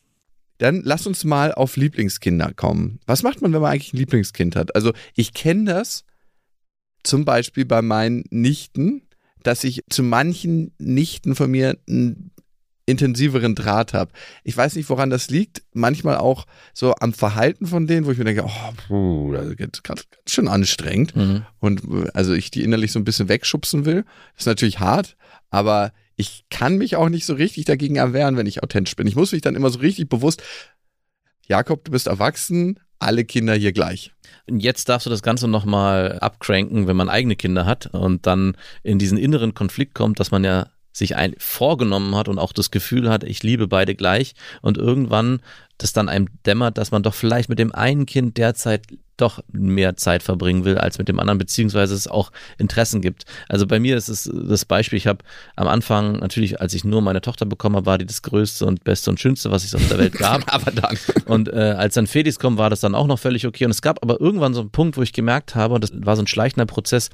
[0.61, 2.99] Dann lass uns mal auf Lieblingskinder kommen.
[3.07, 4.75] Was macht man, wenn man eigentlich ein Lieblingskind hat?
[4.75, 6.05] Also ich kenne das
[7.01, 9.01] zum Beispiel bei meinen Nichten,
[9.41, 12.29] dass ich zu manchen Nichten von mir einen
[12.85, 14.11] intensiveren Draht habe.
[14.43, 15.63] Ich weiß nicht, woran das liegt.
[15.73, 16.45] Manchmal auch
[16.75, 20.47] so am Verhalten von denen, wo ich mir denke, oh, puh, das ist ganz schön
[20.47, 21.15] anstrengend.
[21.15, 21.43] Mhm.
[21.57, 24.03] Und äh, also ich die innerlich so ein bisschen wegschubsen will.
[24.33, 25.17] Das ist natürlich hart,
[25.49, 25.91] aber
[26.21, 29.07] ich kann mich auch nicht so richtig dagegen erwehren, wenn ich authentisch bin.
[29.07, 30.43] Ich muss mich dann immer so richtig bewusst,
[31.47, 34.13] Jakob, du bist erwachsen, alle Kinder hier gleich.
[34.47, 38.55] Und jetzt darfst du das Ganze nochmal abcranken, wenn man eigene Kinder hat und dann
[38.83, 42.69] in diesen inneren Konflikt kommt, dass man ja sich ein vorgenommen hat und auch das
[42.69, 45.41] Gefühl hat, ich liebe beide gleich und irgendwann
[45.77, 48.85] das dann einem dämmert, dass man doch vielleicht mit dem einen Kind derzeit
[49.21, 53.25] doch mehr Zeit verbringen will als mit dem anderen, beziehungsweise es auch Interessen gibt.
[53.47, 55.23] Also bei mir ist es das Beispiel, ich habe
[55.55, 58.83] am Anfang natürlich, als ich nur meine Tochter bekommen habe, war die das Größte und
[58.83, 60.41] Beste und Schönste, was es auf der Welt gab.
[60.53, 60.97] Aber dann.
[61.25, 63.65] Und äh, als dann Felix kommt, war das dann auch noch völlig okay.
[63.65, 66.15] Und es gab aber irgendwann so einen Punkt, wo ich gemerkt habe, und das war
[66.15, 67.09] so ein schleichender Prozess,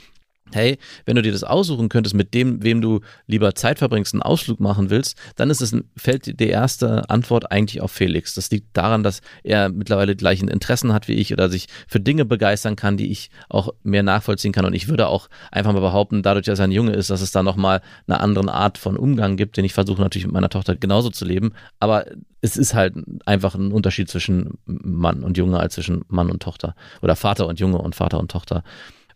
[0.54, 4.22] hey, wenn du dir das aussuchen könntest, mit dem, wem du lieber Zeit verbringst, einen
[4.22, 8.34] Ausflug machen willst, dann ist es fällt die erste Antwort eigentlich auf Felix.
[8.34, 12.00] Das liegt daran, dass er mittlerweile die gleichen Interessen hat wie ich oder sich für
[12.00, 14.66] Dinge begeistern kann, die ich auch mehr nachvollziehen kann.
[14.66, 17.32] Und ich würde auch einfach mal behaupten, dadurch, dass er ein Junge ist, dass es
[17.32, 20.76] da nochmal eine andere Art von Umgang gibt, den ich versuche natürlich mit meiner Tochter
[20.76, 21.54] genauso zu leben.
[21.80, 22.06] Aber
[22.42, 26.76] es ist halt einfach ein Unterschied zwischen Mann und Junge als zwischen Mann und Tochter
[27.02, 28.64] oder Vater und Junge und Vater und Tochter.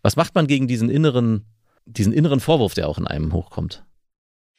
[0.02, 1.46] Was macht man gegen diesen inneren,
[1.86, 3.84] diesen inneren Vorwurf, der auch in einem hochkommt?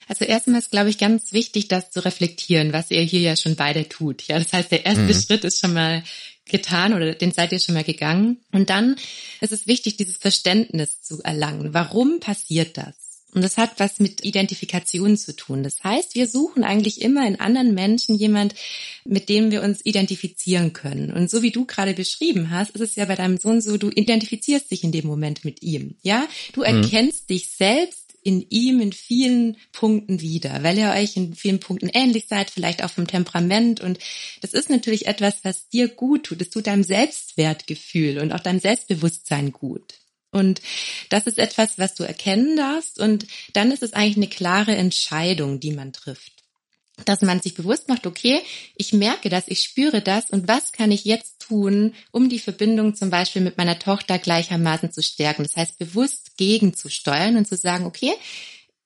[0.07, 3.55] Also erstmal ist, glaube ich, ganz wichtig, das zu reflektieren, was ihr hier ja schon
[3.55, 4.23] beide tut.
[4.27, 5.13] Ja, das heißt, der erste Mhm.
[5.13, 6.03] Schritt ist schon mal
[6.45, 8.41] getan oder den seid ihr schon mal gegangen.
[8.51, 8.97] Und dann
[9.39, 11.73] ist es wichtig, dieses Verständnis zu erlangen.
[11.73, 13.12] Warum passiert das?
[13.33, 15.63] Und das hat was mit Identifikation zu tun.
[15.63, 18.55] Das heißt, wir suchen eigentlich immer in anderen Menschen jemand,
[19.05, 21.11] mit dem wir uns identifizieren können.
[21.11, 23.89] Und so wie du gerade beschrieben hast, ist es ja bei deinem Sohn so, du
[23.89, 25.95] identifizierst dich in dem Moment mit ihm.
[26.01, 31.35] Ja, du erkennst dich selbst in ihm in vielen Punkten wieder, weil ihr euch in
[31.35, 33.81] vielen Punkten ähnlich seid, vielleicht auch vom Temperament.
[33.81, 33.99] Und
[34.41, 36.41] das ist natürlich etwas, was dir gut tut.
[36.41, 39.95] Es tut deinem Selbstwertgefühl und auch deinem Selbstbewusstsein gut.
[40.33, 40.61] Und
[41.09, 42.99] das ist etwas, was du erkennen darfst.
[42.99, 46.33] Und dann ist es eigentlich eine klare Entscheidung, die man trifft.
[47.05, 48.39] Dass man sich bewusst macht, okay,
[48.75, 52.95] ich merke das, ich spüre das und was kann ich jetzt tun, um die Verbindung
[52.95, 55.43] zum Beispiel mit meiner Tochter gleichermaßen zu stärken.
[55.43, 58.13] Das heißt, bewusst gegenzusteuern und zu sagen, okay,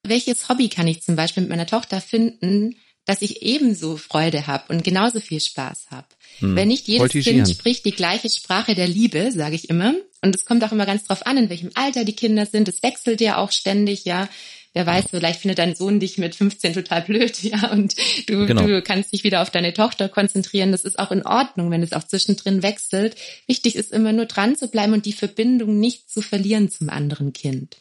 [0.04, 2.76] welches Hobby kann ich zum Beispiel mit meiner Tochter finden,
[3.08, 6.08] dass ich ebenso Freude habe und genauso viel Spaß habe.
[6.40, 6.56] Hm.
[6.56, 9.96] Wenn nicht jedes Kind spricht die gleiche Sprache der Liebe, sage ich immer.
[10.22, 12.68] Und es kommt auch immer ganz drauf an, in welchem Alter die Kinder sind.
[12.68, 14.28] Es wechselt ja auch ständig, ja.
[14.74, 17.96] Wer weiß, vielleicht findet dein Sohn dich mit 15 total blöd, ja, und
[18.28, 18.66] du, genau.
[18.66, 20.72] du kannst dich wieder auf deine Tochter konzentrieren.
[20.72, 23.16] Das ist auch in Ordnung, wenn es auch zwischendrin wechselt.
[23.48, 27.34] Wichtig ist immer nur dran zu bleiben und die Verbindung nicht zu verlieren zum anderen
[27.34, 27.78] Kind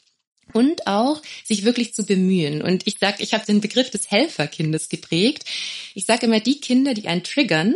[0.52, 2.62] und auch sich wirklich zu bemühen.
[2.62, 5.44] Und ich sage, ich habe den Begriff des Helferkindes geprägt.
[5.94, 7.74] Ich sage immer, die Kinder, die einen triggern,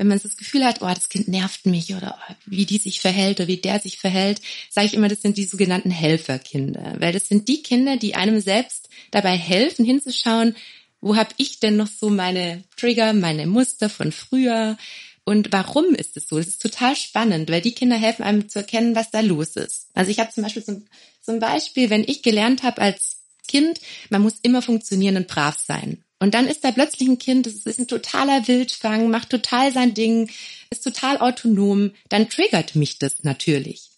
[0.00, 3.38] wenn man das Gefühl hat, oh, das Kind nervt mich oder wie die sich verhält
[3.38, 6.94] oder wie der sich verhält, sage ich immer, das sind die sogenannten Helferkinder.
[6.98, 10.56] Weil das sind die Kinder, die einem selbst dabei helfen, hinzuschauen,
[11.02, 14.78] wo habe ich denn noch so meine Trigger, meine Muster von früher?
[15.24, 16.38] Und warum ist es so?
[16.38, 19.88] Das ist total spannend, weil die Kinder helfen einem zu erkennen, was da los ist.
[19.92, 20.80] Also ich habe zum Beispiel so,
[21.20, 26.02] zum Beispiel, wenn ich gelernt habe als Kind, man muss immer funktionieren und brav sein.
[26.20, 29.94] Und dann ist da plötzlich ein Kind, das ist ein totaler Wildfang, macht total sein
[29.94, 30.30] Ding,
[30.70, 33.90] ist total autonom, dann triggert mich das natürlich.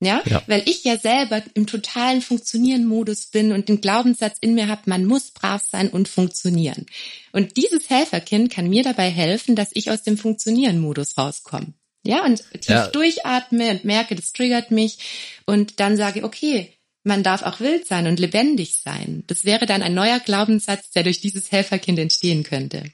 [0.00, 0.22] Ja?
[0.26, 0.42] ja?
[0.46, 5.04] Weil ich ja selber im totalen Funktionieren-Modus bin und den Glaubenssatz in mir habe, man
[5.04, 6.86] muss brav sein und funktionieren.
[7.32, 11.74] Und dieses Helferkind kann mir dabei helfen, dass ich aus dem Funktionieren-Modus rauskomme.
[12.04, 12.86] Ja, und tief ja.
[12.88, 14.98] durchatme und merke, das triggert mich
[15.44, 16.75] und dann sage, okay,
[17.06, 19.22] man darf auch wild sein und lebendig sein.
[19.28, 22.84] Das wäre dann ein neuer Glaubenssatz, der durch dieses Helferkind entstehen könnte.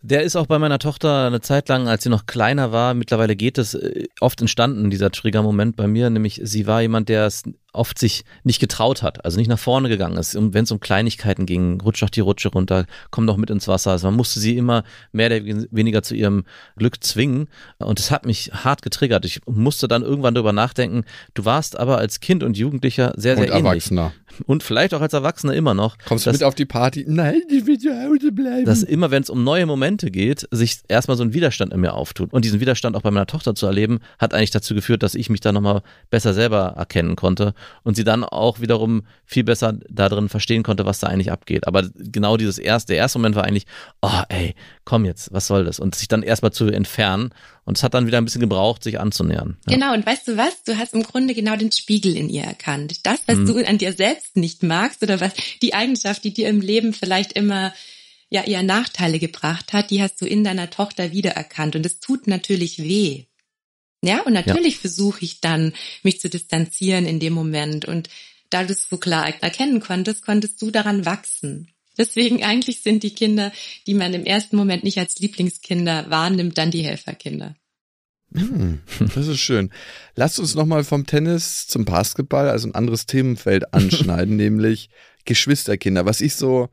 [0.00, 3.34] Der ist auch bei meiner Tochter eine Zeit lang, als sie noch kleiner war, mittlerweile
[3.34, 7.42] geht es äh, oft entstanden, dieser Trigger-Moment bei mir, nämlich sie war jemand, der es
[7.72, 10.34] oft sich nicht getraut hat, also nicht nach vorne gegangen ist.
[10.36, 13.68] Und wenn es um Kleinigkeiten ging, rutsch doch die Rutsche runter, komm doch mit ins
[13.68, 13.90] Wasser.
[13.92, 16.44] Also man musste sie immer mehr oder weniger zu ihrem
[16.76, 17.48] Glück zwingen.
[17.78, 19.24] Und es hat mich hart getriggert.
[19.24, 21.04] Ich musste dann irgendwann darüber nachdenken,
[21.34, 23.64] du warst aber als Kind und Jugendlicher sehr, sehr und ähnlich.
[23.64, 24.12] Erwachsener.
[24.46, 25.96] Und vielleicht auch als Erwachsener immer noch.
[26.06, 27.04] Kommst du mit auf die Party?
[27.08, 28.64] Nein, ich will zu Hause bleiben.
[28.64, 31.94] Dass immer, wenn es um neue Momente geht, sich erstmal so ein Widerstand in mir
[31.94, 32.32] auftut.
[32.32, 35.28] Und diesen Widerstand auch bei meiner Tochter zu erleben, hat eigentlich dazu geführt, dass ich
[35.30, 37.54] mich da nochmal besser selber erkennen konnte
[37.84, 41.66] und sie dann auch wiederum viel besser darin verstehen konnte, was da eigentlich abgeht.
[41.66, 43.66] Aber genau dieses erste, der erste Moment war eigentlich,
[44.02, 45.80] oh ey, komm jetzt, was soll das?
[45.80, 47.30] Und sich dann erstmal zu entfernen.
[47.64, 49.58] Und es hat dann wieder ein bisschen gebraucht, sich anzunähern.
[49.68, 49.74] Ja.
[49.74, 50.62] Genau, und weißt du was?
[50.64, 53.06] Du hast im Grunde genau den Spiegel in ihr erkannt.
[53.06, 53.46] Das, was mhm.
[53.46, 57.32] du an dir selbst nicht magst oder was die Eigenschaft, die dir im Leben vielleicht
[57.32, 57.72] immer
[58.30, 61.76] ja eher Nachteile gebracht hat, die hast du in deiner Tochter wiedererkannt.
[61.76, 63.24] Und es tut natürlich weh.
[64.02, 64.80] Ja, und natürlich ja.
[64.80, 67.84] versuche ich dann, mich zu distanzieren in dem Moment.
[67.84, 68.08] Und
[68.50, 71.68] da du es so klar erkennen konntest, konntest du daran wachsen.
[71.98, 73.52] Deswegen eigentlich sind die Kinder,
[73.86, 77.56] die man im ersten Moment nicht als Lieblingskinder wahrnimmt, dann die Helferkinder.
[78.32, 78.80] Hm,
[79.14, 79.70] das ist schön.
[80.14, 84.90] Lasst uns nochmal vom Tennis zum Basketball, also ein anderes Themenfeld anschneiden, nämlich
[85.24, 86.06] Geschwisterkinder.
[86.06, 86.68] Was ich so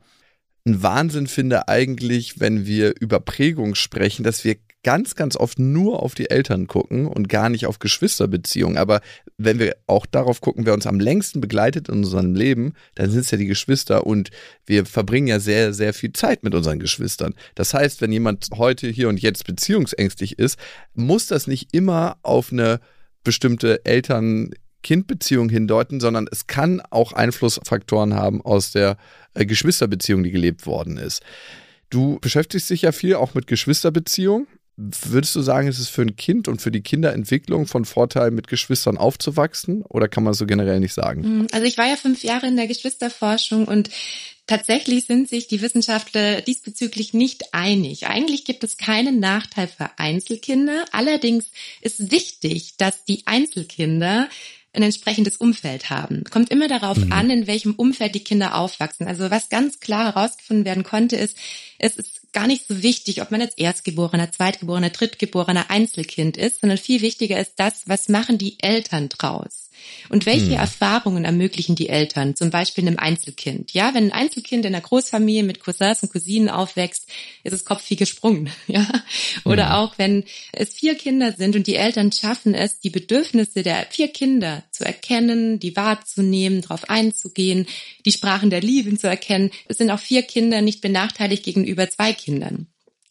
[0.64, 4.56] ein Wahnsinn finde eigentlich, wenn wir über Prägung sprechen, dass wir
[4.86, 8.78] ganz, ganz oft nur auf die Eltern gucken und gar nicht auf Geschwisterbeziehungen.
[8.78, 9.00] Aber
[9.36, 13.22] wenn wir auch darauf gucken, wer uns am längsten begleitet in unserem Leben, dann sind
[13.22, 14.30] es ja die Geschwister und
[14.64, 17.34] wir verbringen ja sehr, sehr viel Zeit mit unseren Geschwistern.
[17.56, 20.56] Das heißt, wenn jemand heute hier und jetzt beziehungsängstlich ist,
[20.94, 22.78] muss das nicht immer auf eine
[23.24, 24.50] bestimmte Eltern
[24.84, 28.98] Kind-Beziehung hindeuten, sondern es kann auch Einflussfaktoren haben aus der
[29.34, 31.24] äh, Geschwisterbeziehung, die gelebt worden ist.
[31.90, 34.46] Du beschäftigst dich ja viel auch mit Geschwisterbeziehungen.
[34.78, 38.46] Würdest du sagen, ist es für ein Kind und für die Kinderentwicklung von Vorteil, mit
[38.46, 39.82] Geschwistern aufzuwachsen?
[39.82, 41.24] Oder kann man so generell nicht sagen?
[41.24, 43.88] Hm, also ich war ja fünf Jahre in der Geschwisterforschung und
[44.46, 48.06] tatsächlich sind sich die Wissenschaftler diesbezüglich nicht einig.
[48.06, 50.84] Eigentlich gibt es keinen Nachteil für Einzelkinder.
[50.92, 54.28] Allerdings ist wichtig, dass die Einzelkinder
[54.74, 56.24] ein entsprechendes Umfeld haben.
[56.24, 57.12] Kommt immer darauf mhm.
[57.12, 59.06] an, in welchem Umfeld die Kinder aufwachsen.
[59.06, 61.38] Also was ganz klar herausgefunden werden konnte, ist,
[61.78, 66.78] es ist gar nicht so wichtig, ob man jetzt Erstgeborener, Zweitgeborener, Drittgeborener, Einzelkind ist, sondern
[66.78, 69.65] viel wichtiger ist das, was machen die Eltern draus?
[70.08, 70.60] Und welche hm.
[70.60, 73.72] Erfahrungen ermöglichen die Eltern, zum Beispiel einem Einzelkind?
[73.72, 77.08] Ja, wenn ein Einzelkind in einer Großfamilie mit Cousins und Cousinen aufwächst,
[77.42, 78.50] ist es Kopf gesprungen.
[78.68, 78.86] Ja,
[79.44, 79.72] oder hm.
[79.72, 84.08] auch wenn es vier Kinder sind und die Eltern schaffen es, die Bedürfnisse der vier
[84.08, 87.66] Kinder zu erkennen, die wahrzunehmen, darauf einzugehen,
[88.04, 89.50] die Sprachen der Liebe zu erkennen.
[89.68, 92.66] Es sind auch vier Kinder nicht benachteiligt gegenüber zwei Kindern.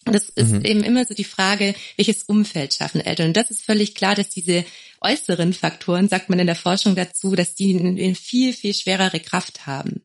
[0.06, 0.66] Und das ist mhm.
[0.66, 3.30] eben immer so die Frage, welches Umfeld schaffen Eltern.
[3.30, 4.64] Und das ist völlig klar, dass diese
[5.06, 9.68] äußeren Faktoren, sagt man in der Forschung dazu, dass die eine viel, viel schwerere Kraft
[9.68, 10.02] haben.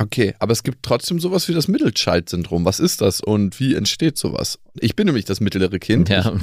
[0.00, 2.64] Okay, aber es gibt trotzdem sowas wie das Mittelscheid-Syndrom.
[2.64, 4.60] Was ist das und wie entsteht sowas?
[4.78, 6.08] Ich bin nämlich das mittlere Kind.
[6.08, 6.36] Ja.
[6.36, 6.42] Ich,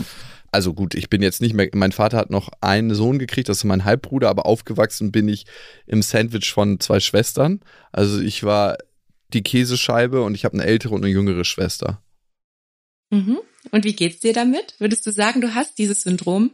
[0.51, 3.57] also gut, ich bin jetzt nicht mehr, mein Vater hat noch einen Sohn gekriegt, das
[3.57, 5.45] ist mein Halbbruder, aber aufgewachsen bin ich
[5.85, 7.61] im Sandwich von zwei Schwestern.
[7.93, 8.77] Also ich war
[9.33, 12.01] die Käsescheibe und ich habe eine ältere und eine jüngere Schwester.
[13.09, 13.39] Mhm.
[13.71, 14.75] Und wie geht's dir damit?
[14.79, 16.51] Würdest du sagen, du hast dieses Syndrom?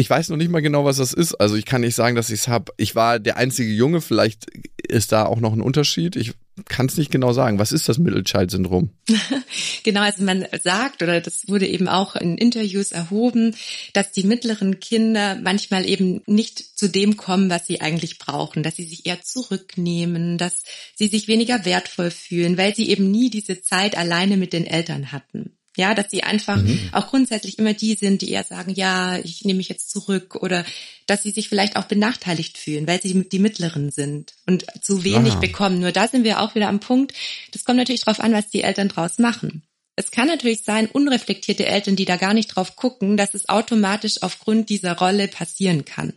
[0.00, 1.34] Ich weiß noch nicht mal genau, was das ist.
[1.34, 2.72] Also ich kann nicht sagen, dass ich es habe.
[2.78, 4.46] Ich war der einzige Junge, vielleicht
[4.78, 6.16] ist da auch noch ein Unterschied.
[6.16, 6.32] Ich
[6.64, 7.58] kann es nicht genau sagen.
[7.58, 8.88] Was ist das Middle-Child-Syndrom?
[9.84, 13.54] genau, also man sagt, oder das wurde eben auch in Interviews erhoben,
[13.92, 18.76] dass die mittleren Kinder manchmal eben nicht zu dem kommen, was sie eigentlich brauchen, dass
[18.76, 20.62] sie sich eher zurücknehmen, dass
[20.96, 25.12] sie sich weniger wertvoll fühlen, weil sie eben nie diese Zeit alleine mit den Eltern
[25.12, 25.58] hatten.
[25.80, 26.90] Ja, dass sie einfach mhm.
[26.92, 30.62] auch grundsätzlich immer die sind, die eher sagen, ja, ich nehme mich jetzt zurück oder
[31.06, 35.32] dass sie sich vielleicht auch benachteiligt fühlen, weil sie die Mittleren sind und zu wenig
[35.32, 35.40] Aha.
[35.40, 35.80] bekommen.
[35.80, 37.14] Nur da sind wir auch wieder am Punkt.
[37.52, 39.62] Das kommt natürlich darauf an, was die Eltern draus machen.
[39.96, 44.22] Es kann natürlich sein, unreflektierte Eltern, die da gar nicht drauf gucken, dass es automatisch
[44.22, 46.12] aufgrund dieser Rolle passieren kann.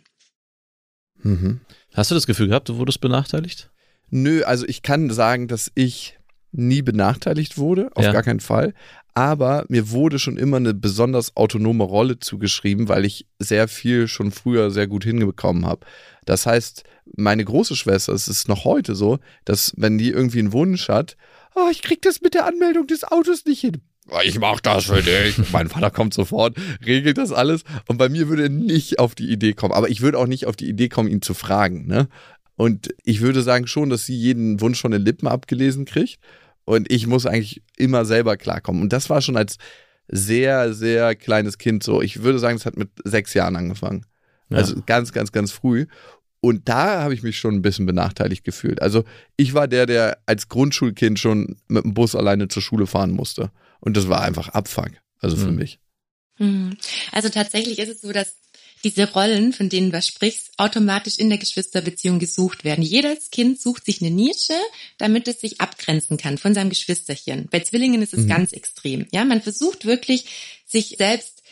[1.22, 1.62] Mhm.
[1.94, 3.72] Hast du das Gefühl gehabt, du wurdest benachteiligt?
[4.10, 6.18] Nö, also ich kann sagen, dass ich
[6.54, 8.12] nie benachteiligt wurde, auf ja.
[8.12, 8.74] gar keinen Fall
[9.14, 14.32] aber mir wurde schon immer eine besonders autonome Rolle zugeschrieben, weil ich sehr viel schon
[14.32, 15.86] früher sehr gut hinbekommen habe.
[16.26, 16.84] Das heißt,
[17.16, 21.16] meine große Schwester, es ist noch heute so, dass wenn die irgendwie einen Wunsch hat,
[21.56, 23.82] oh, ich krieg das mit der Anmeldung des Autos nicht hin.
[24.10, 25.38] Oh, ich mach das für dich.
[25.52, 29.30] mein Vater kommt sofort, regelt das alles und bei mir würde er nicht auf die
[29.30, 29.74] Idee kommen.
[29.74, 31.86] Aber ich würde auch nicht auf die Idee kommen, ihn zu fragen.
[31.86, 32.08] Ne?
[32.56, 36.20] Und ich würde sagen schon, dass sie jeden Wunsch von den Lippen abgelesen kriegt.
[36.66, 38.82] Und ich muss eigentlich immer selber klarkommen.
[38.82, 39.58] Und das war schon als
[40.08, 42.02] sehr, sehr kleines Kind so.
[42.02, 44.06] Ich würde sagen, es hat mit sechs Jahren angefangen.
[44.50, 44.58] Ja.
[44.58, 45.88] Also ganz, ganz, ganz früh.
[46.42, 48.82] Und da habe ich mich schon ein bisschen benachteiligt gefühlt.
[48.82, 49.06] Also
[49.38, 53.52] ich war der, der als Grundschulkind schon mit dem Bus alleine zur Schule fahren musste.
[53.80, 54.92] Und das war einfach Abfuck.
[55.20, 55.58] Also für mhm.
[55.58, 55.80] mich.
[56.38, 56.76] Mhm.
[57.12, 58.36] Also tatsächlich ist es so, dass
[58.84, 62.84] diese Rollen, von denen du sprichst, automatisch in der Geschwisterbeziehung gesucht werden.
[62.84, 64.54] Jedes Kind sucht sich eine Nische,
[64.98, 67.48] damit es sich abgrenzen kann von seinem Geschwisterchen.
[67.50, 68.30] Bei Zwillingen ist es mhm.
[68.30, 69.08] ganz extrem.
[69.12, 70.26] Ja, man versucht wirklich,
[70.66, 71.44] sich selbst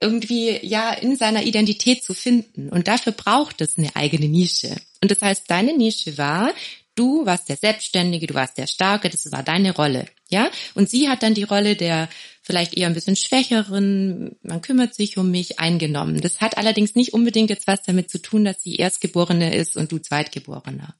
[0.00, 2.70] irgendwie ja in seiner Identität zu finden.
[2.70, 4.74] Und dafür braucht es eine eigene Nische.
[5.02, 6.54] Und das heißt, deine Nische war,
[6.94, 10.50] du warst der Selbstständige, du warst der Starke, das war deine Rolle, ja?
[10.74, 12.08] Und sie hat dann die Rolle der
[12.42, 16.20] vielleicht eher ein bisschen schwächeren, man kümmert sich um mich, eingenommen.
[16.20, 19.92] Das hat allerdings nicht unbedingt jetzt was damit zu tun, dass sie Erstgeborene ist und
[19.92, 20.94] du Zweitgeborener.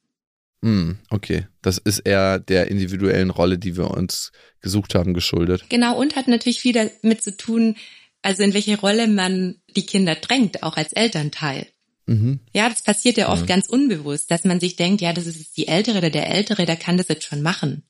[0.62, 1.47] Hm, okay.
[1.62, 5.64] Das ist eher der individuellen Rolle, die wir uns gesucht haben, geschuldet.
[5.70, 7.76] Genau, und hat natürlich viel damit zu tun,
[8.22, 11.66] also in welche Rolle man die Kinder drängt, auch als Elternteil.
[12.07, 12.41] Mhm.
[12.53, 13.47] Ja, das passiert ja oft mhm.
[13.47, 16.76] ganz unbewusst, dass man sich denkt, ja, das ist die Ältere oder der Ältere, der
[16.76, 17.84] kann das jetzt schon machen.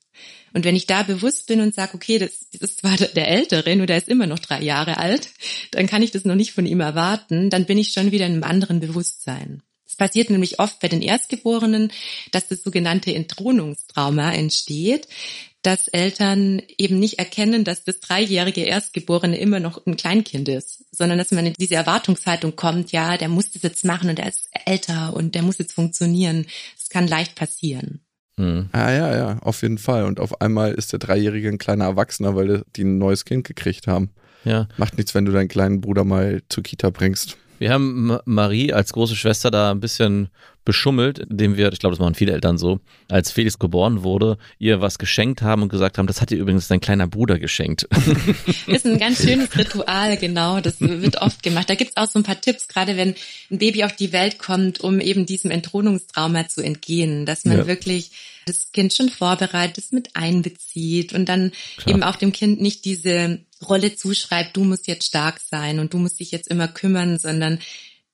[0.53, 3.75] Und wenn ich da bewusst bin und sage, okay, das, das ist zwar der Ältere,
[3.75, 5.29] nur der ist immer noch drei Jahre alt,
[5.71, 8.33] dann kann ich das noch nicht von ihm erwarten, dann bin ich schon wieder in
[8.33, 9.63] einem anderen Bewusstsein.
[9.91, 11.91] Es passiert nämlich oft bei den Erstgeborenen,
[12.31, 15.09] dass das sogenannte Entthronungstrauma entsteht,
[15.63, 21.17] dass Eltern eben nicht erkennen, dass das dreijährige Erstgeborene immer noch ein Kleinkind ist, sondern
[21.17, 24.49] dass man in diese Erwartungshaltung kommt, ja, der muss das jetzt machen und er ist
[24.65, 26.47] älter und der muss jetzt funktionieren.
[26.77, 27.99] Das kann leicht passieren.
[28.41, 28.69] Mhm.
[28.71, 30.05] Ah, ja, ja, auf jeden Fall.
[30.05, 33.87] Und auf einmal ist der Dreijährige ein kleiner Erwachsener, weil die ein neues Kind gekriegt
[33.87, 34.09] haben.
[34.43, 34.67] Ja.
[34.77, 37.37] Macht nichts, wenn du deinen kleinen Bruder mal zur Kita bringst.
[37.59, 40.29] Wir haben Marie als große Schwester da ein bisschen
[40.65, 44.81] beschummelt, indem wir, ich glaube, das machen viele Eltern so, als Felix geboren wurde, ihr
[44.81, 47.87] was geschenkt haben und gesagt haben, das hat ihr übrigens dein kleiner Bruder geschenkt.
[48.67, 50.59] ist ein ganz schönes Ritual, genau.
[50.59, 51.69] Das wird oft gemacht.
[51.69, 53.13] Da gibt's auch so ein paar Tipps, gerade wenn
[53.51, 57.67] ein Baby auf die Welt kommt, um eben diesem Entthronungstrauma zu entgehen, dass man ja.
[57.67, 58.09] wirklich
[58.45, 61.87] das Kind schon vorbereitet, es mit einbezieht und dann Klar.
[61.87, 65.97] eben auch dem Kind nicht diese Rolle zuschreibt, du musst jetzt stark sein und du
[65.97, 67.59] musst dich jetzt immer kümmern, sondern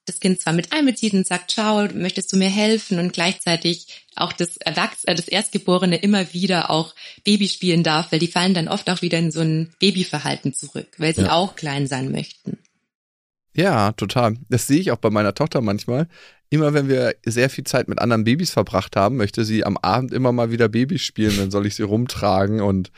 [0.07, 4.31] das Kind zwar mit einbezieht und sagt, schau, möchtest du mir helfen und gleichzeitig auch
[4.31, 8.89] das Erwachsene, das Erstgeborene immer wieder auch Baby spielen darf, weil die fallen dann oft
[8.89, 11.33] auch wieder in so ein Babyverhalten zurück, weil sie ja.
[11.33, 12.57] auch klein sein möchten.
[13.53, 14.37] Ja, total.
[14.49, 16.07] Das sehe ich auch bei meiner Tochter manchmal.
[16.49, 20.13] Immer wenn wir sehr viel Zeit mit anderen Babys verbracht haben, möchte sie am Abend
[20.13, 22.91] immer mal wieder Babys spielen, dann soll ich sie rumtragen und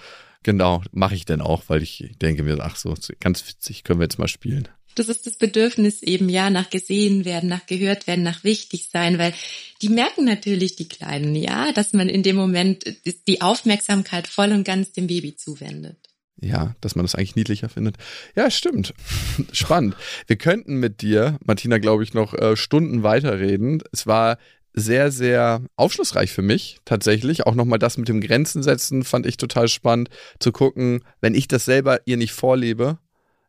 [0.43, 4.05] genau, mache ich dann auch, weil ich denke mir, ach so, ganz witzig, können wir
[4.05, 4.67] jetzt mal spielen.
[4.95, 9.17] Das ist das Bedürfnis eben ja nach gesehen werden, nach gehört werden, nach wichtig sein,
[9.17, 9.33] weil
[9.81, 12.85] die merken natürlich die Kleinen, ja, dass man in dem Moment
[13.27, 16.08] die Aufmerksamkeit voll und ganz dem Baby zuwendet.
[16.41, 17.97] Ja, dass man das eigentlich niedlicher findet.
[18.35, 18.93] Ja, stimmt.
[19.51, 19.95] Spannend.
[20.27, 23.83] Wir könnten mit dir, Martina, glaube ich, noch äh, Stunden weiterreden.
[23.91, 24.37] Es war
[24.73, 27.45] sehr, sehr aufschlussreich für mich tatsächlich.
[27.45, 30.09] Auch nochmal das mit dem Grenzen setzen fand ich total spannend
[30.39, 32.99] zu gucken, wenn ich das selber ihr nicht vorlebe,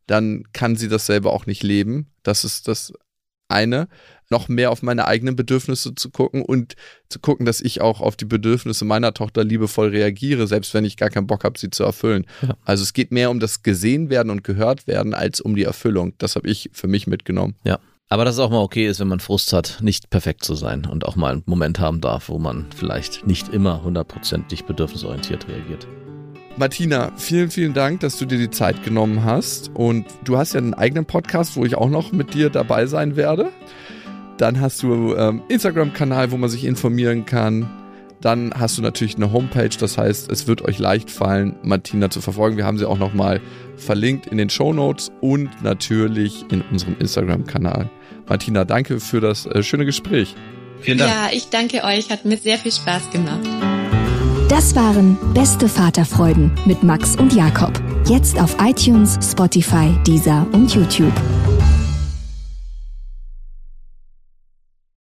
[0.07, 2.11] dann kann sie das selber auch nicht leben.
[2.23, 2.93] Das ist das
[3.51, 3.89] eine
[4.31, 6.77] noch mehr auf meine eigenen Bedürfnisse zu gucken und
[7.09, 10.97] zu gucken, dass ich auch auf die Bedürfnisse meiner Tochter liebevoll reagiere, selbst wenn ich
[10.97, 12.27] gar keinen Bock habe, sie zu erfüllen.
[12.43, 12.57] Ja.
[12.65, 16.15] Also es geht mehr um das gesehen werden und gehört werden als um die Erfüllung.
[16.19, 17.57] Das habe ich für mich mitgenommen.
[17.65, 17.81] Ja.
[18.09, 20.85] Aber dass es auch mal okay ist, wenn man Frust hat, nicht perfekt zu sein
[20.85, 25.87] und auch mal einen Moment haben darf, wo man vielleicht nicht immer hundertprozentig bedürfnisorientiert reagiert.
[26.57, 29.71] Martina, vielen, vielen Dank, dass du dir die Zeit genommen hast.
[29.75, 33.17] Und du hast ja einen eigenen Podcast, wo ich auch noch mit dir dabei sein
[33.17, 33.51] werde.
[34.37, 37.69] Dann hast du ähm, Instagram-Kanal, wo man sich informieren kann.
[38.21, 42.21] Dann hast du natürlich eine Homepage, das heißt, es wird euch leicht fallen, Martina zu
[42.21, 42.59] verfolgen.
[42.59, 43.41] Wir haben sie auch nochmal
[43.77, 47.89] verlinkt in den Show Notes und natürlich in unserem Instagram-Kanal.
[48.29, 50.35] Martina, danke für das äh, schöne Gespräch.
[50.81, 51.11] Vielen Dank.
[51.11, 53.70] Ja, ich danke euch, hat mir sehr viel Spaß gemacht.
[54.51, 57.71] Das waren Beste Vaterfreuden mit Max und Jakob.
[58.09, 61.13] Jetzt auf iTunes, Spotify, Deezer und YouTube.